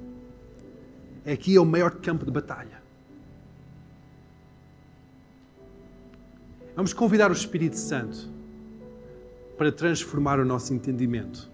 É 1.25 1.33
aqui 1.33 1.55
é 1.55 1.59
o 1.59 1.65
maior 1.65 1.91
campo 1.95 2.25
de 2.25 2.31
batalha. 2.31 2.79
Vamos 6.75 6.93
convidar 6.93 7.29
o 7.29 7.33
Espírito 7.33 7.75
Santo 7.75 8.29
para 9.57 9.69
transformar 9.69 10.39
o 10.39 10.45
nosso 10.45 10.73
entendimento, 10.73 11.51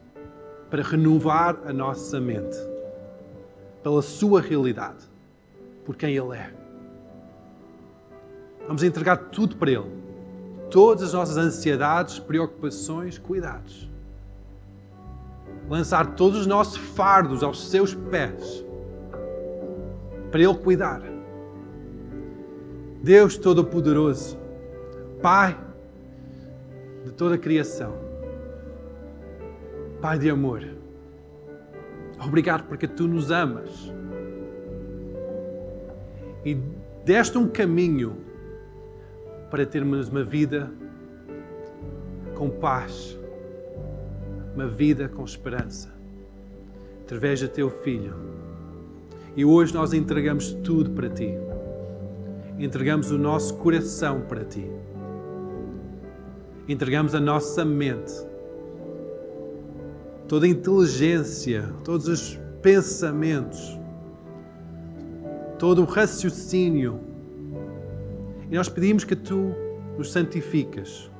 para 0.69 0.83
renovar 0.83 1.59
a 1.65 1.73
nossa 1.73 2.21
mente 2.21 2.74
pela 3.85 4.01
sua 4.01 4.41
realidade, 4.41 5.05
por 5.85 5.95
quem 5.95 6.15
Ele 6.17 6.35
é. 6.35 6.51
Vamos 8.65 8.81
entregar 8.81 9.15
tudo 9.15 9.57
para 9.57 9.69
Ele. 9.69 9.85
Todas 10.71 11.03
as 11.03 11.13
nossas 11.13 11.37
ansiedades, 11.37 12.17
preocupações, 12.17 13.19
cuidados. 13.19 13.87
Lançar 15.69 16.15
todos 16.15 16.39
os 16.39 16.47
nossos 16.47 16.77
fardos 16.77 17.43
aos 17.43 17.69
seus 17.69 17.93
pés 17.93 18.65
para 20.31 20.41
Ele 20.41 20.55
cuidar. 20.55 21.03
Deus 23.03 23.37
Todo-Poderoso, 23.37 24.35
Pai 25.21 25.55
de 27.05 27.11
toda 27.11 27.35
a 27.35 27.37
criação, 27.37 27.93
Pai 30.01 30.17
de 30.17 30.27
amor. 30.27 30.84
Obrigado 32.23 32.67
porque 32.67 32.87
tu 32.87 33.07
nos 33.07 33.31
amas. 33.31 33.93
E 36.43 36.55
deste 37.03 37.37
um 37.37 37.47
caminho 37.47 38.17
para 39.49 39.65
termos 39.65 40.09
uma 40.09 40.23
vida 40.23 40.71
com 42.35 42.49
paz, 42.49 43.17
uma 44.53 44.67
vida 44.67 45.07
com 45.09 45.23
esperança, 45.23 45.93
através 47.01 47.41
do 47.41 47.47
teu 47.47 47.69
filho. 47.69 48.13
E 49.35 49.43
hoje 49.43 49.73
nós 49.73 49.93
entregamos 49.93 50.53
tudo 50.63 50.91
para 50.91 51.09
ti. 51.09 51.33
Entregamos 52.57 53.11
o 53.11 53.17
nosso 53.17 53.55
coração 53.57 54.21
para 54.21 54.45
ti. 54.45 54.69
Entregamos 56.67 57.13
a 57.13 57.19
nossa 57.19 57.65
mente 57.65 58.25
toda 60.27 60.45
a 60.45 60.49
inteligência, 60.49 61.69
todos 61.83 62.07
os 62.07 62.39
pensamentos, 62.61 63.79
todo 65.59 65.81
o 65.81 65.85
raciocínio. 65.85 66.99
E 68.49 68.55
nós 68.55 68.69
pedimos 68.69 69.03
que 69.03 69.15
tu 69.15 69.53
nos 69.97 70.11
santificas. 70.11 71.11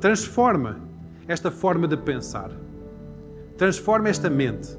Transforma 0.00 0.80
esta 1.26 1.50
forma 1.50 1.86
de 1.86 1.96
pensar. 1.96 2.50
Transforma 3.56 4.08
esta 4.08 4.30
mente. 4.30 4.76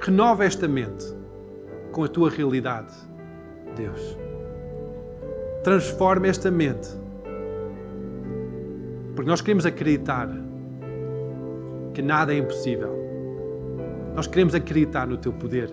Renova 0.00 0.44
esta 0.44 0.68
mente 0.68 1.06
com 1.92 2.04
a 2.04 2.08
tua 2.08 2.30
realidade, 2.30 2.94
Deus. 3.76 4.16
Transforma 5.62 6.26
esta 6.28 6.50
mente. 6.50 6.88
Porque 9.14 9.28
nós 9.28 9.40
queremos 9.40 9.66
acreditar 9.66 10.28
que 12.00 12.06
nada 12.06 12.32
é 12.32 12.38
impossível. 12.38 12.98
Nós 14.16 14.26
queremos 14.26 14.54
acreditar 14.54 15.06
no 15.06 15.18
teu 15.18 15.34
poder, 15.34 15.70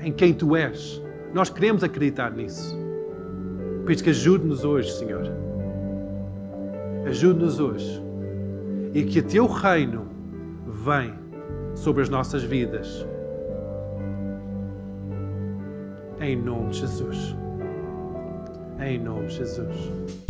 em 0.00 0.12
quem 0.12 0.34
tu 0.34 0.54
és. 0.54 1.02
Nós 1.32 1.48
queremos 1.48 1.82
acreditar 1.82 2.30
nisso. 2.32 2.78
Por 3.82 3.92
isso 3.92 4.04
que 4.04 4.10
ajude-nos 4.10 4.62
hoje, 4.62 4.92
Senhor. 4.92 5.26
Ajude-nos 7.06 7.58
hoje. 7.58 8.02
E 8.92 9.04
que 9.04 9.20
o 9.20 9.22
teu 9.22 9.46
reino 9.46 10.06
vem 10.66 11.14
sobre 11.74 12.02
as 12.02 12.10
nossas 12.10 12.42
vidas. 12.42 13.06
Em 16.20 16.36
nome 16.36 16.70
de 16.70 16.80
Jesus. 16.80 17.36
Em 18.78 18.98
nome 18.98 19.26
de 19.28 19.34
Jesus. 19.34 20.25